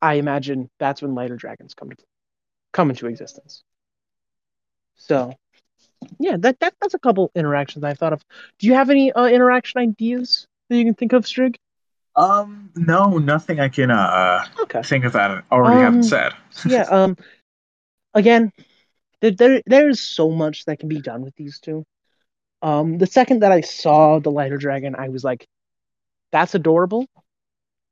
I 0.00 0.14
imagine 0.14 0.70
that's 0.78 1.02
when 1.02 1.14
lighter 1.14 1.36
dragons 1.36 1.74
come 1.74 1.90
to 1.90 1.96
come 2.72 2.90
into 2.90 3.06
existence. 3.06 3.62
So, 4.96 5.34
yeah, 6.18 6.36
that, 6.40 6.60
that 6.60 6.74
that's 6.80 6.94
a 6.94 6.98
couple 6.98 7.30
interactions 7.34 7.84
I've 7.84 7.98
thought 7.98 8.12
of. 8.12 8.22
Do 8.58 8.66
you 8.66 8.74
have 8.74 8.90
any 8.90 9.12
uh, 9.12 9.26
interaction 9.26 9.80
ideas 9.80 10.46
that 10.68 10.76
you 10.76 10.84
can 10.84 10.94
think 10.94 11.12
of, 11.12 11.24
Strig? 11.24 11.56
Um, 12.16 12.70
no, 12.76 13.18
nothing 13.18 13.60
I 13.60 13.68
can 13.68 13.90
uh 13.90 14.44
Okay. 14.62 14.82
think 14.84 15.04
of 15.04 15.12
that 15.12 15.30
I 15.30 15.42
already 15.54 15.78
Um, 15.78 15.84
haven't 15.84 16.02
said. 16.04 16.32
yeah 16.64 16.84
um 16.90 17.16
again 18.14 18.52
there, 19.20 19.30
there 19.32 19.62
there's 19.66 20.00
so 20.00 20.30
much 20.30 20.64
that 20.66 20.78
can 20.78 20.88
be 20.88 21.00
done 21.00 21.22
with 21.22 21.34
these 21.36 21.58
two 21.60 21.84
um 22.62 22.98
the 22.98 23.06
second 23.06 23.40
that 23.42 23.52
i 23.52 23.60
saw 23.60 24.18
the 24.18 24.30
lighter 24.30 24.56
dragon 24.58 24.94
i 24.96 25.08
was 25.08 25.24
like 25.24 25.46
that's 26.32 26.54
adorable 26.54 27.06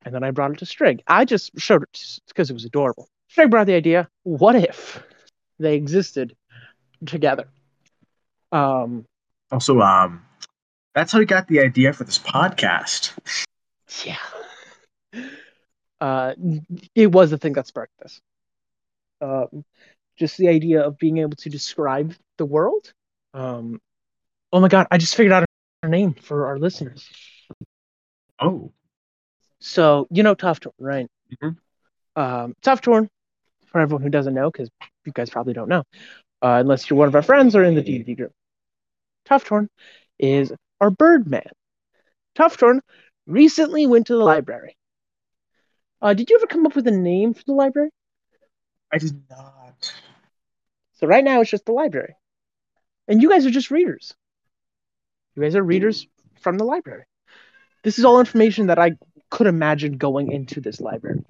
and 0.05 0.15
then 0.15 0.23
i 0.25 0.31
brought 0.31 0.53
it 0.53 0.59
to 0.59 0.65
strig 0.65 1.01
i 1.07 1.25
just 1.25 1.51
showed 1.59 1.83
it 1.83 2.19
because 2.29 2.51
it 2.51 2.55
was 2.55 2.65
adorable 2.65 3.09
strig 3.31 3.51
brought 3.51 3.67
the 3.67 3.75
idea 3.75 4.09
what 4.25 4.55
if 4.57 5.03
they 5.59 5.75
existed 5.77 6.35
together 7.07 7.47
um 8.55 9.05
Also, 9.51 9.81
um, 9.81 10.23
that's 10.95 11.13
how 11.13 11.19
we 11.19 11.27
got 11.27 11.49
the 11.49 11.61
idea 11.61 11.93
for 11.93 12.05
this 12.05 12.19
podcast. 12.19 13.13
yeah. 14.05 14.17
Uh 16.01 16.35
it 16.95 17.11
was 17.13 17.31
the 17.31 17.39
thing 17.39 17.53
that 17.55 17.67
sparked 17.67 17.93
this. 18.03 18.21
Um 19.21 19.65
just 20.17 20.39
the 20.39 20.49
idea 20.49 20.83
of 20.83 20.99
being 20.99 21.19
able 21.19 21.37
to 21.37 21.51
describe 21.51 22.15
the 22.39 22.45
world. 22.47 22.93
Um 23.35 23.81
oh 24.53 24.61
my 24.61 24.69
god 24.69 24.87
i 24.91 24.99
just 24.99 25.17
figured 25.17 25.33
out 25.33 25.45
her 25.83 25.89
name 25.89 26.15
for 26.15 26.47
our 26.47 26.59
listeners. 26.59 27.09
Oh, 28.41 28.73
so 29.61 30.07
you 30.11 30.23
know 30.23 30.35
Tuftorn, 30.35 30.73
right? 30.79 31.09
Mhm. 31.43 31.57
um 32.17 32.55
Tuftorn 32.63 33.09
for 33.67 33.81
everyone 33.81 34.03
who 34.03 34.11
doesn't 34.11 34.35
know 34.35 34.51
because 34.51 34.71
you 35.05 35.13
guys 35.13 35.31
probably 35.31 35.53
don't 35.55 35.69
know 35.69 35.83
uh, 36.43 36.59
unless 36.61 36.89
you're 36.89 36.99
one 36.99 37.09
of 37.09 37.15
our 37.15 37.23
friends 37.23 37.57
or 37.57 37.65
in 37.65 37.75
the 37.75 37.83
d&d 37.83 38.15
group 38.15 38.33
Tuftorn 39.29 39.69
is 40.19 40.53
our 40.81 40.91
bird 40.91 41.27
man 41.27 41.51
Tuftorn 42.37 42.81
recently 43.27 43.87
went 43.87 44.07
to 44.09 44.15
the 44.15 44.25
library 44.25 44.77
uh, 46.03 46.15
did 46.15 46.31
you 46.31 46.37
ever 46.37 46.47
come 46.47 46.67
up 46.67 46.77
with 46.77 46.87
a 46.87 46.91
name 46.91 47.35
for 47.35 47.45
the 47.47 47.53
library 47.53 47.91
I 48.95 48.99
did 48.99 49.23
not. 49.29 49.93
So 50.95 51.09
right 51.09 51.25
now 51.25 51.41
it's 51.41 51.51
just 51.51 51.67
the 51.67 51.73
library. 51.73 52.15
And 53.09 53.21
you 53.21 53.29
guys 53.29 53.45
are 53.45 53.51
just 53.51 53.73
readers. 53.73 54.15
You 55.35 55.43
guys 55.43 55.57
are 55.57 55.63
readers 55.63 56.07
from 56.41 56.59
the 56.59 56.65
library. 56.65 57.05
This 57.83 57.99
is 57.99 58.05
all 58.05 58.21
information 58.21 58.69
that 58.69 58.79
I 58.79 58.93
could 59.31 59.49
imagine 59.49 59.99
going 59.99 60.31
into 60.31 60.61
this 60.61 60.81
library. 60.81 61.25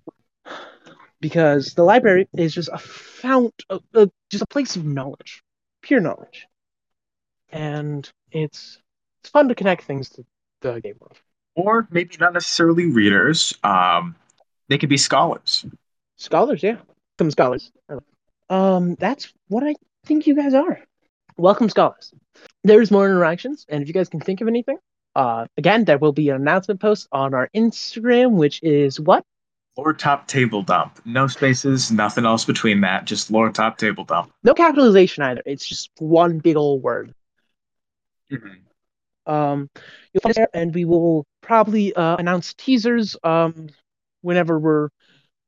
Because 1.20 1.72
the 1.72 1.84
library 1.84 2.28
is 2.34 2.54
just 2.54 2.68
a 2.70 2.78
fount, 2.78 3.54
of, 3.70 3.82
uh, 3.94 4.06
just 4.30 4.42
a 4.42 4.46
place 4.46 4.76
of 4.76 4.84
knowledge, 4.84 5.42
pure 5.80 6.00
knowledge. 6.00 6.46
And 7.54 8.10
it's 8.32 8.78
it's 9.22 9.30
fun 9.30 9.48
to 9.48 9.54
connect 9.54 9.84
things 9.84 10.10
to 10.10 10.24
the 10.60 10.80
game 10.80 10.96
world. 11.00 11.16
Or 11.54 11.86
maybe 11.90 12.16
not 12.18 12.32
necessarily 12.32 12.86
readers. 12.86 13.54
Um, 13.62 14.16
they 14.68 14.76
could 14.76 14.88
be 14.88 14.96
scholars. 14.96 15.64
Scholars, 16.16 16.62
yeah. 16.62 16.78
Welcome 17.18 17.30
scholars. 17.30 17.70
Um, 18.50 18.96
that's 18.96 19.32
what 19.48 19.62
I 19.62 19.76
think 20.04 20.26
you 20.26 20.34
guys 20.34 20.52
are. 20.52 20.80
Welcome 21.36 21.68
scholars. 21.68 22.12
There's 22.64 22.90
more 22.90 23.06
interactions, 23.06 23.64
and 23.68 23.82
if 23.82 23.88
you 23.88 23.94
guys 23.94 24.08
can 24.08 24.20
think 24.20 24.40
of 24.40 24.48
anything, 24.48 24.78
uh, 25.14 25.46
again, 25.56 25.84
there 25.84 25.98
will 25.98 26.12
be 26.12 26.30
an 26.30 26.36
announcement 26.36 26.80
post 26.80 27.06
on 27.12 27.34
our 27.34 27.48
Instagram, 27.54 28.32
which 28.32 28.60
is 28.62 28.98
what? 28.98 29.24
Lore 29.76 29.92
top 29.92 30.26
table 30.26 30.62
dump. 30.62 31.00
No 31.04 31.28
spaces, 31.28 31.92
nothing 31.92 32.24
else 32.24 32.44
between 32.44 32.80
that. 32.80 33.04
Just 33.04 33.30
lore 33.30 33.50
top 33.50 33.78
table 33.78 34.04
dump. 34.04 34.32
No 34.42 34.54
capitalization 34.54 35.22
either. 35.22 35.42
It's 35.46 35.66
just 35.66 35.90
one 35.98 36.38
big 36.38 36.56
old 36.56 36.82
word. 36.82 37.14
Um, 39.26 39.70
you'll 40.12 40.20
find 40.20 40.32
us 40.32 40.36
there, 40.36 40.48
and 40.52 40.74
we 40.74 40.84
will 40.84 41.26
probably 41.40 41.94
uh, 41.94 42.16
announce 42.16 42.54
teasers 42.54 43.16
um, 43.24 43.68
whenever 44.22 44.58
we're 44.58 44.88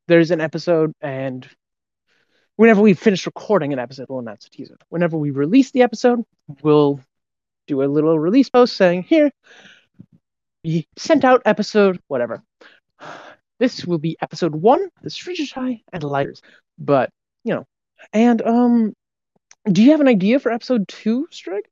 there's 0.08 0.30
an 0.30 0.40
episode, 0.40 0.92
and 1.00 1.48
whenever 2.56 2.80
we 2.80 2.94
finish 2.94 3.26
recording 3.26 3.72
an 3.72 3.78
episode, 3.78 4.06
we'll 4.08 4.20
announce 4.20 4.46
a 4.46 4.50
teaser. 4.50 4.76
Whenever 4.88 5.16
we 5.16 5.30
release 5.30 5.72
the 5.72 5.82
episode, 5.82 6.22
we'll 6.62 7.00
do 7.66 7.82
a 7.82 7.86
little 7.86 8.18
release 8.18 8.48
post 8.48 8.76
saying, 8.76 9.02
"Here, 9.02 9.30
we 10.64 10.86
sent 10.96 11.24
out 11.24 11.42
episode 11.44 12.00
whatever." 12.08 12.42
This 13.58 13.86
will 13.86 13.96
be 13.96 14.18
episode 14.20 14.54
one, 14.54 14.90
the 15.00 15.08
Strigiti 15.08 15.82
and 15.90 16.02
Lighters. 16.02 16.42
But 16.78 17.08
you 17.42 17.54
know, 17.54 17.64
and 18.12 18.42
um, 18.42 18.92
do 19.64 19.82
you 19.82 19.92
have 19.92 20.02
an 20.02 20.08
idea 20.08 20.38
for 20.40 20.52
episode 20.52 20.86
two, 20.88 21.26
Strig? 21.32 21.62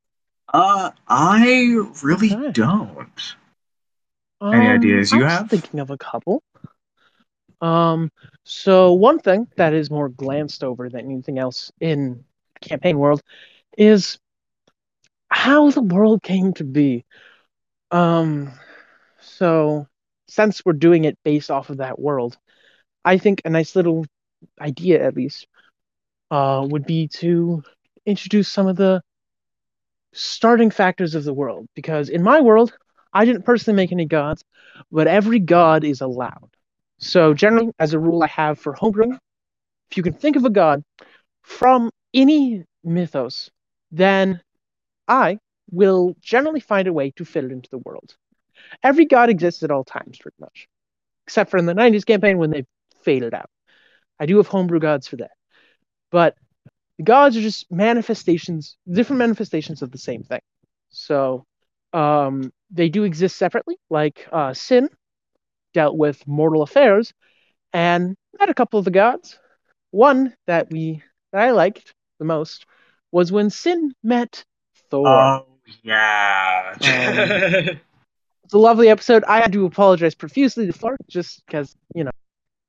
Uh, 0.53 0.91
I 1.09 1.75
really 2.03 2.35
Okay. 2.35 2.53
don't. 2.53 3.35
Any 4.53 4.69
ideas 4.69 5.13
you 5.13 5.23
Um, 5.23 5.25
have? 5.25 5.49
thinking 5.49 5.81
of 5.81 5.91
a 5.91 5.99
couple. 5.99 6.43
Um, 7.61 8.11
so 8.45 8.93
one 8.93 9.19
thing 9.19 9.49
that 9.57 9.73
is 9.73 9.91
more 9.91 10.09
glanced 10.09 10.63
over 10.65 10.89
than 10.89 11.07
anything 11.07 11.39
else 11.39 11.73
in 11.81 12.25
campaign 12.61 12.99
world 12.99 13.23
is 13.79 14.19
how 15.29 15.71
the 15.71 15.83
world 15.83 16.23
came 16.23 16.53
to 16.55 16.65
be. 16.65 17.05
Um, 17.91 18.53
so 19.21 19.87
since 20.29 20.65
we're 20.65 20.73
doing 20.75 21.05
it 21.05 21.19
based 21.25 21.51
off 21.51 21.71
of 21.71 21.79
that 21.79 21.99
world, 21.99 22.37
I 23.05 23.19
think 23.19 23.43
a 23.45 23.51
nice 23.51 23.77
little 23.77 24.07
idea, 24.61 25.05
at 25.05 25.17
least, 25.17 25.47
uh, 26.31 26.67
would 26.69 26.87
be 26.87 27.09
to 27.09 27.63
introduce 28.07 28.49
some 28.49 28.67
of 28.67 28.77
the 28.77 29.03
starting 30.15 30.71
factors 30.71 31.15
of 31.15 31.25
the 31.25 31.35
world. 31.35 31.67
Because 31.75 32.09
in 32.09 32.23
my 32.23 32.41
world, 32.41 32.73
I 33.13 33.25
didn't 33.25 33.45
personally 33.45 33.77
make 33.77 33.93
any 33.93 34.07
gods, 34.07 34.43
but 34.91 35.07
every 35.07 35.39
god 35.39 35.85
is 35.85 36.01
allowed. 36.01 36.51
So 36.99 37.35
generally, 37.35 37.73
as 37.79 37.93
a 37.93 37.99
rule 37.99 38.23
I 38.23 38.29
have 38.29 38.59
for 38.59 38.75
homebrewing, 38.75 39.19
if 39.91 39.97
you 39.97 40.03
can 40.03 40.15
think 40.15 40.37
of 40.37 40.45
a 40.45 40.51
god 40.51 40.83
from 41.43 41.91
any 42.15 42.65
mythos, 42.83 43.51
then 43.93 44.41
I 45.07 45.39
will 45.71 46.15
generally 46.21 46.61
find 46.61 46.89
a 46.89 46.93
way 46.93 47.11
to 47.13 47.25
fit 47.25 47.45
it 47.45 47.53
into 47.53 47.69
the 47.71 47.79
world. 47.79 48.17
Every 48.83 49.05
god 49.05 49.29
exists 49.29 49.63
at 49.63 49.71
all 49.71 49.85
times, 49.85 50.19
pretty 50.19 50.37
much, 50.41 50.69
except 51.27 51.51
for 51.51 51.59
in 51.59 51.67
the 51.67 51.75
90s 51.75 52.05
campaign 52.05 52.39
when 52.39 52.51
they 52.51 52.65
faded 53.03 53.35
out. 53.35 53.51
I 54.19 54.27
do 54.27 54.37
have 54.39 54.47
homebrew 54.47 54.81
gods 54.81 55.07
for 55.07 55.17
that. 55.17 55.33
But 56.11 56.37
the 56.99 57.05
gods 57.05 57.37
are 57.37 57.41
just 57.43 57.71
manifestations, 57.71 58.77
different 58.91 59.19
manifestations 59.19 59.83
of 59.83 59.91
the 59.91 59.99
same 59.99 60.23
thing. 60.23 60.41
So 60.91 61.45
um, 61.93 62.53
they 62.71 62.89
do 62.89 63.05
exist 63.05 63.37
separately, 63.37 63.77
like 63.91 64.29
uh, 64.33 64.55
Sin 64.55 64.89
dealt 65.73 65.97
with 65.97 66.27
mortal 66.27 66.63
affairs 66.63 67.13
and 67.73 68.17
met 68.39 68.49
a 68.49 68.55
couple 68.55 68.79
of 68.79 68.85
the 68.85 68.91
gods. 68.91 69.39
One 69.91 70.35
that 70.47 70.71
we 70.71 71.03
that 71.33 71.43
I 71.43 71.51
liked 71.51 71.95
the 72.19 72.25
most 72.25 72.67
was 73.13 73.33
when 73.33 73.51
Sin 73.51 73.93
met 74.03 74.45
Thor. 74.91 75.09
Oh 75.09 75.47
yeah. 75.83 76.75
Um, 76.75 77.79
it's 78.45 78.55
a 78.55 78.59
lovely 78.59 78.89
episode. 78.89 79.25
I 79.25 79.41
had 79.41 79.53
to 79.53 79.67
apologize 79.67 80.15
profusely 80.15 80.67
to 80.67 80.73
Thor 80.73 80.97
just 81.09 81.45
because 81.47 81.77
you 81.95 82.05
know 82.05 82.11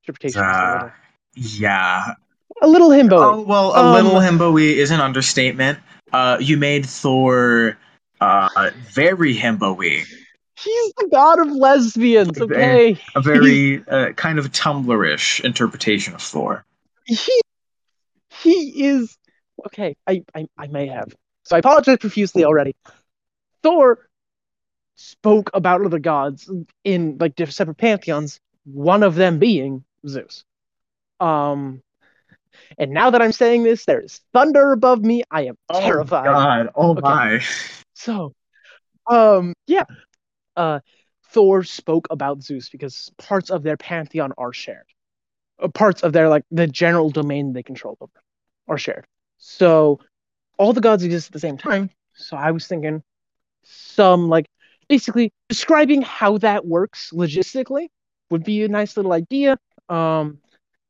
interpretation 0.04 0.42
Uh, 0.42 0.90
yeah. 1.36 2.14
A 2.62 2.68
little 2.68 2.90
himbo. 2.90 3.14
Oh 3.20 3.42
well, 3.42 3.74
a 3.76 3.82
Um, 3.82 3.94
little 3.94 4.20
himbo-y 4.20 4.62
is 4.62 4.92
an 4.92 5.00
understatement. 5.02 5.80
Uh, 6.14 6.38
you 6.40 6.58
made 6.58 6.86
Thor 6.86 7.78
uh 8.22 8.72
very 8.94 9.36
himbo-y, 9.36 10.04
He's 10.58 10.94
the 10.98 11.10
god 11.12 11.40
of 11.40 11.52
lesbians. 11.52 12.40
Okay, 12.40 12.98
a 13.16 13.22
very 13.22 13.84
uh, 13.88 14.14
kind 14.14 14.40
of 14.40 14.52
Tumblr-ish 14.52 15.42
interpretation 15.44 16.14
of 16.14 16.22
Thor. 16.22 16.64
he 17.06 17.42
he 18.42 18.86
is 18.86 19.18
okay. 19.66 19.96
I, 20.08 20.24
I 20.34 20.48
I 20.58 20.68
may 20.68 20.88
have. 20.88 21.14
So 21.44 21.56
I 21.56 21.60
apologize 21.60 21.98
profusely 22.00 22.46
already. 22.46 22.76
Thor 23.64 24.00
spoke 24.96 25.50
about 25.54 25.86
other 25.86 26.00
gods 26.00 26.50
in 26.86 27.18
like 27.20 27.36
different 27.36 27.56
separate 27.56 27.78
pantheons. 27.78 28.40
One 28.64 29.04
of 29.04 29.16
them 29.16 29.40
being 29.40 29.84
Zeus. 30.08 30.46
Um, 31.20 31.82
and 32.78 32.92
now 32.92 33.10
that 33.10 33.22
I'm 33.22 33.32
saying 33.32 33.64
this, 33.64 33.86
there 33.86 34.02
is 34.02 34.22
thunder 34.34 34.72
above 34.72 35.02
me. 35.04 35.24
I 35.32 35.46
am 35.46 35.56
terrified. 35.74 36.28
Oh 36.28 36.34
God! 36.34 36.70
Oh 36.76 36.94
Okay. 36.96 37.02
my! 37.02 37.42
So, 37.94 38.34
um, 39.08 39.54
yeah. 39.68 39.86
Uh, 40.56 40.80
Thor 41.32 41.64
spoke 41.64 42.08
about 42.12 42.44
Zeus 42.44 42.70
because 42.70 43.12
parts 43.18 43.50
of 43.50 43.64
their 43.64 43.78
pantheon 43.78 44.32
are 44.38 44.54
shared. 44.54 44.86
Uh, 45.60 45.68
parts 45.68 46.04
of 46.04 46.14
their 46.14 46.30
like 46.30 46.44
the 46.52 46.68
general 46.68 47.10
domain 47.10 47.54
they 47.54 47.64
control 47.64 47.98
over 48.00 48.12
are 48.68 48.78
shared. 48.78 49.06
So, 49.38 50.00
all 50.58 50.74
the 50.74 50.82
gods 50.82 51.04
exist 51.04 51.28
at 51.28 51.34
the 51.34 51.40
same 51.40 51.58
time. 51.58 51.90
So 52.14 52.38
I 52.38 52.52
was 52.52 52.68
thinking 52.68 53.04
some 53.64 54.30
like 54.30 54.46
basically 54.88 55.34
describing 55.50 56.02
how 56.02 56.38
that 56.40 56.66
works 56.66 57.12
logistically 57.14 57.88
would 58.30 58.44
be 58.44 58.64
a 58.64 58.68
nice 58.68 58.96
little 58.96 59.14
idea. 59.14 59.58
Um, 59.90 60.40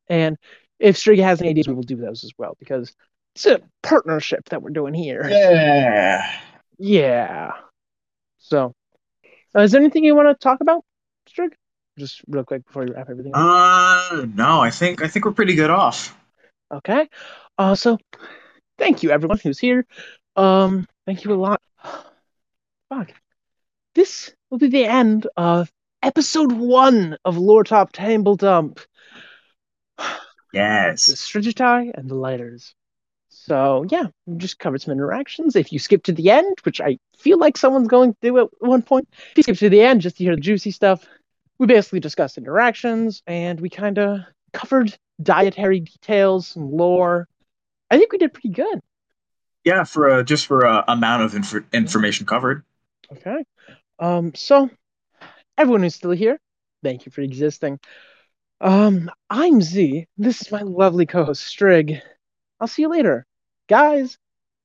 and 0.07 0.37
if 0.79 0.97
Striga 0.97 1.23
has 1.23 1.41
any 1.41 1.51
ideas, 1.51 1.67
we 1.67 1.73
will 1.73 1.83
do 1.83 1.95
those 1.95 2.23
as 2.23 2.31
well 2.37 2.55
because 2.59 2.93
it's 3.35 3.45
a 3.45 3.61
partnership 3.83 4.49
that 4.49 4.61
we're 4.61 4.69
doing 4.69 4.93
here. 4.93 5.27
Yeah. 5.27 6.39
Yeah. 6.77 7.51
So, 8.37 8.73
uh, 9.55 9.61
is 9.61 9.71
there 9.71 9.81
anything 9.81 10.03
you 10.03 10.15
want 10.15 10.27
to 10.27 10.43
talk 10.43 10.61
about, 10.61 10.83
Strig? 11.29 11.53
Just 11.97 12.21
real 12.27 12.43
quick 12.43 12.65
before 12.65 12.85
you 12.85 12.93
wrap 12.93 13.09
everything 13.09 13.31
up. 13.33 14.11
Uh, 14.11 14.25
no, 14.33 14.59
I 14.59 14.69
think 14.69 15.01
I 15.01 15.07
think 15.07 15.25
we're 15.25 15.31
pretty 15.31 15.55
good 15.55 15.69
off. 15.69 16.17
Okay. 16.71 17.07
Uh, 17.57 17.75
so, 17.75 17.97
thank 18.77 19.03
you 19.03 19.11
everyone 19.11 19.39
who's 19.39 19.59
here. 19.59 19.85
Um, 20.35 20.87
thank 21.05 21.23
you 21.23 21.33
a 21.33 21.35
lot. 21.35 21.61
Fuck. 22.89 23.13
This 23.93 24.33
will 24.49 24.57
be 24.57 24.67
the 24.67 24.85
end 24.85 25.27
of 25.37 25.71
episode 26.03 26.51
one 26.51 27.17
of 27.23 27.37
Lore 27.37 27.63
Top 27.63 27.91
Table 27.91 28.35
Dump. 28.35 28.79
The 30.55 30.61
Yes. 30.61 31.07
Strigiti 31.07 31.91
and 31.93 32.09
the 32.09 32.15
Lighters. 32.15 32.73
So 33.27 33.85
yeah, 33.89 34.05
we 34.25 34.37
just 34.37 34.57
covered 34.57 34.81
some 34.81 34.93
interactions. 34.93 35.57
If 35.57 35.73
you 35.73 35.79
skip 35.79 36.03
to 36.03 36.13
the 36.13 36.31
end, 36.31 36.55
which 36.63 36.79
I 36.79 36.97
feel 37.17 37.37
like 37.37 37.57
someone's 37.57 37.89
going 37.89 38.13
to 38.13 38.17
do 38.21 38.37
at 38.39 38.47
one 38.59 38.81
point, 38.81 39.09
if 39.31 39.37
you 39.37 39.43
skip 39.43 39.57
to 39.57 39.69
the 39.69 39.81
end 39.81 39.99
just 39.99 40.17
to 40.17 40.23
hear 40.23 40.35
the 40.35 40.41
juicy 40.41 40.71
stuff, 40.71 41.05
we 41.57 41.67
basically 41.67 41.99
discussed 41.99 42.37
interactions 42.37 43.21
and 43.27 43.59
we 43.59 43.69
kind 43.69 43.97
of 43.97 44.21
covered 44.53 44.97
dietary 45.21 45.81
details 45.81 46.55
and 46.55 46.71
lore. 46.71 47.27
I 47.91 47.97
think 47.97 48.13
we 48.13 48.17
did 48.17 48.33
pretty 48.33 48.49
good. 48.49 48.79
Yeah, 49.65 49.83
for 49.83 50.09
uh, 50.09 50.23
just 50.23 50.47
for 50.47 50.65
uh, 50.65 50.83
amount 50.87 51.23
of 51.23 51.35
inf- 51.35 51.73
information 51.73 52.25
covered. 52.25 52.63
Okay. 53.11 53.43
Um, 53.99 54.33
so 54.35 54.69
everyone 55.57 55.83
who's 55.83 55.95
still 55.95 56.11
here, 56.11 56.39
thank 56.83 57.05
you 57.05 57.11
for 57.11 57.21
existing. 57.21 57.79
Um, 58.65 59.11
I'm 59.29 59.61
Z. 59.61 60.07
This 60.17 60.41
is 60.41 60.51
my 60.51 60.63
lovely 60.63 61.05
co-host 61.05 61.43
Strig. 61.43 62.01
I'll 62.59 62.67
see 62.67 62.81
you 62.81 62.89
later, 62.89 63.27
guys, 63.69 64.17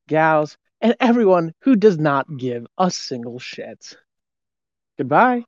gals, 0.09 0.57
and 0.80 0.96
everyone 1.01 1.53
who 1.61 1.76
does 1.76 1.98
not 1.98 2.38
give 2.38 2.66
a 2.78 2.90
single 2.90 3.38
shit. 3.38 3.98
Goodbye. 4.96 5.44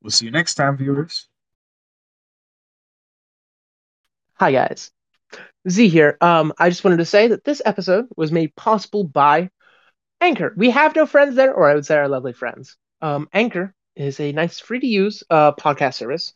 We'll 0.00 0.12
see 0.12 0.26
you 0.26 0.30
next 0.30 0.54
time, 0.54 0.76
viewers. 0.76 1.28
Hi 4.34 4.52
guys. 4.52 4.92
Z 5.68 5.88
here. 5.88 6.18
Um, 6.20 6.52
I 6.56 6.70
just 6.70 6.84
wanted 6.84 6.98
to 6.98 7.04
say 7.04 7.26
that 7.26 7.42
this 7.42 7.60
episode 7.64 8.06
was 8.16 8.30
made 8.30 8.54
possible 8.54 9.02
by 9.02 9.50
Anchor. 10.20 10.54
We 10.56 10.70
have 10.70 10.94
no 10.94 11.04
friends 11.04 11.34
there, 11.34 11.52
or 11.52 11.68
I 11.68 11.74
would 11.74 11.84
say 11.84 11.96
our 11.96 12.06
lovely 12.06 12.32
friends. 12.32 12.76
Um, 13.02 13.28
Anchor 13.32 13.74
is 13.96 14.20
a 14.20 14.30
nice 14.30 14.60
free 14.60 14.78
to 14.78 14.86
use 14.86 15.24
uh, 15.30 15.50
podcast 15.56 15.94
service. 15.94 16.32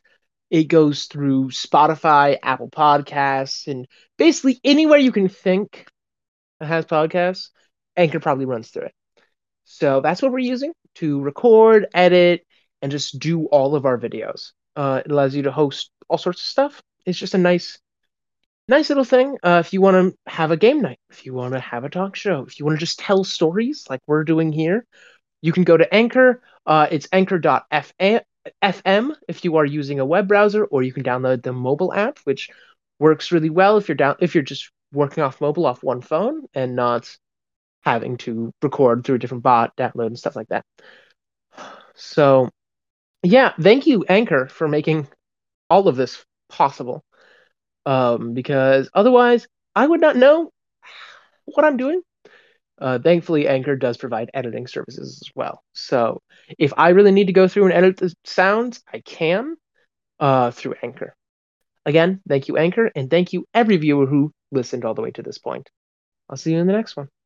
It 0.53 0.64
goes 0.64 1.05
through 1.07 1.48
Spotify, 1.48 2.36
Apple 2.42 2.68
Podcasts, 2.68 3.68
and 3.68 3.88
basically 4.18 4.61
anywhere 4.62 4.98
you 4.98 5.11
can 5.11 5.30
think 5.30 5.86
that 6.61 6.66
has 6.66 6.84
podcasts, 6.84 7.48
Anchor 7.96 8.20
probably 8.20 8.44
runs 8.44 8.68
through 8.68 8.82
it. 8.82 8.94
So 9.64 10.03
that's 10.03 10.20
what 10.20 10.30
we're 10.30 10.40
using 10.40 10.74
to 10.96 11.22
record, 11.22 11.86
edit, 11.94 12.44
and 12.82 12.92
just 12.92 13.18
do 13.18 13.46
all 13.46 13.74
of 13.74 13.86
our 13.86 13.96
videos. 13.96 14.53
Uh, 14.76 15.00
it 15.03 15.11
allows 15.11 15.34
you 15.34 15.44
to 15.44 15.50
host 15.50 15.90
all 16.11 16.18
sorts 16.18 16.42
of 16.42 16.46
stuff. 16.46 16.82
It's 17.07 17.18
just 17.18 17.32
a 17.32 17.38
nice, 17.38 17.78
nice 18.68 18.90
little 18.90 19.05
thing. 19.05 19.38
Uh, 19.42 19.62
if 19.64 19.72
you 19.72 19.80
want 19.80 20.12
to 20.12 20.30
have 20.30 20.50
a 20.50 20.59
game 20.59 20.82
night, 20.82 20.98
if 21.09 21.24
you 21.24 21.32
want 21.32 21.55
to 21.55 21.61
have 21.61 21.84
a 21.84 21.88
talk 21.88 22.14
show, 22.14 22.44
if 22.44 22.59
you 22.59 22.66
want 22.66 22.78
to 22.78 22.84
just 22.84 22.98
tell 22.98 23.24
stories 23.24 23.86
like 23.88 24.00
we're 24.07 24.22
doing 24.22 24.53
here, 24.53 24.84
you 25.40 25.55
can 25.55 25.64
go 25.64 25.78
to 25.78 25.94
Anchor. 25.94 26.42
Uh, 26.66 26.88
it's 26.90 27.09
anchor.fm 27.11 28.20
if 28.62 29.45
you 29.45 29.57
are 29.57 29.64
using 29.64 30.01
a 30.01 30.07
web 30.07 30.28
browser, 30.28 30.64
or 30.64 30.82
you 30.82 30.93
can 30.93 31.03
download 31.03 31.43
the 31.43 31.53
mobile 31.53 31.93
app, 31.93 32.18
which 32.24 32.51
works 32.99 33.32
really 33.32 33.51
well 33.51 33.76
if 33.76 33.88
you're 33.88 33.97
down 33.97 34.16
if 34.20 34.34
you're 34.34 34.45
just 34.45 34.70
working 34.93 35.22
off 35.22 35.40
mobile 35.40 35.66
off 35.66 35.82
one 35.82 36.01
phone 36.01 36.43
and 36.55 36.76
not 36.76 37.16
having 37.84 38.16
to 38.16 38.53
record 38.62 39.05
through 39.05 39.16
a 39.16 39.18
different 39.18 39.43
bot, 39.43 39.76
download 39.76 40.07
and 40.07 40.18
stuff 40.18 40.36
like 40.36 40.49
that. 40.49 40.64
So, 41.95 42.51
yeah, 43.22 43.53
thank 43.61 43.86
you, 43.86 44.05
Anchor, 44.09 44.47
for 44.47 44.68
making 44.68 45.09
all 45.68 45.88
of 45.88 45.97
this 45.97 46.24
possible. 46.49 47.05
Um, 47.84 48.34
because 48.34 48.88
otherwise, 48.95 49.49
I 49.74 49.86
would 49.86 50.01
not 50.01 50.16
know 50.16 50.51
what 51.47 51.64
I'm 51.64 51.76
doing. 51.76 52.03
Uh, 52.83 52.99
thankfully, 52.99 53.47
Anchor 53.47 53.76
does 53.76 53.97
provide 53.97 54.28
editing 54.35 54.66
services 54.66 55.22
as 55.22 55.30
well. 55.37 55.62
So, 55.72 56.20
if 56.59 56.72
I 56.76 56.89
really 56.89 57.12
need 57.12 57.28
to 57.28 57.33
go 57.33 57.47
through 57.47 57.66
and 57.66 57.72
edit 57.72 57.97
the 57.97 58.12
sounds, 58.24 58.83
I 58.93 58.99
can 58.99 59.57
uh, 60.18 60.51
through 60.51 60.74
Anchor. 60.83 61.14
Again, 61.87 62.20
thank 62.28 62.49
you, 62.49 62.57
Anchor, 62.57 62.91
and 62.97 63.09
thank 63.09 63.33
you, 63.33 63.47
every 63.55 63.76
viewer 63.76 64.07
who 64.07 64.33
listened 64.51 64.85
all 64.85 64.95
the 64.95 65.03
way 65.03 65.12
to 65.12 65.22
this 65.22 65.39
point. 65.39 65.70
I'll 66.28 66.37
see 66.37 66.53
you 66.53 66.59
in 66.59 66.66
the 66.66 66.72
next 66.72 66.97
one. 66.97 67.09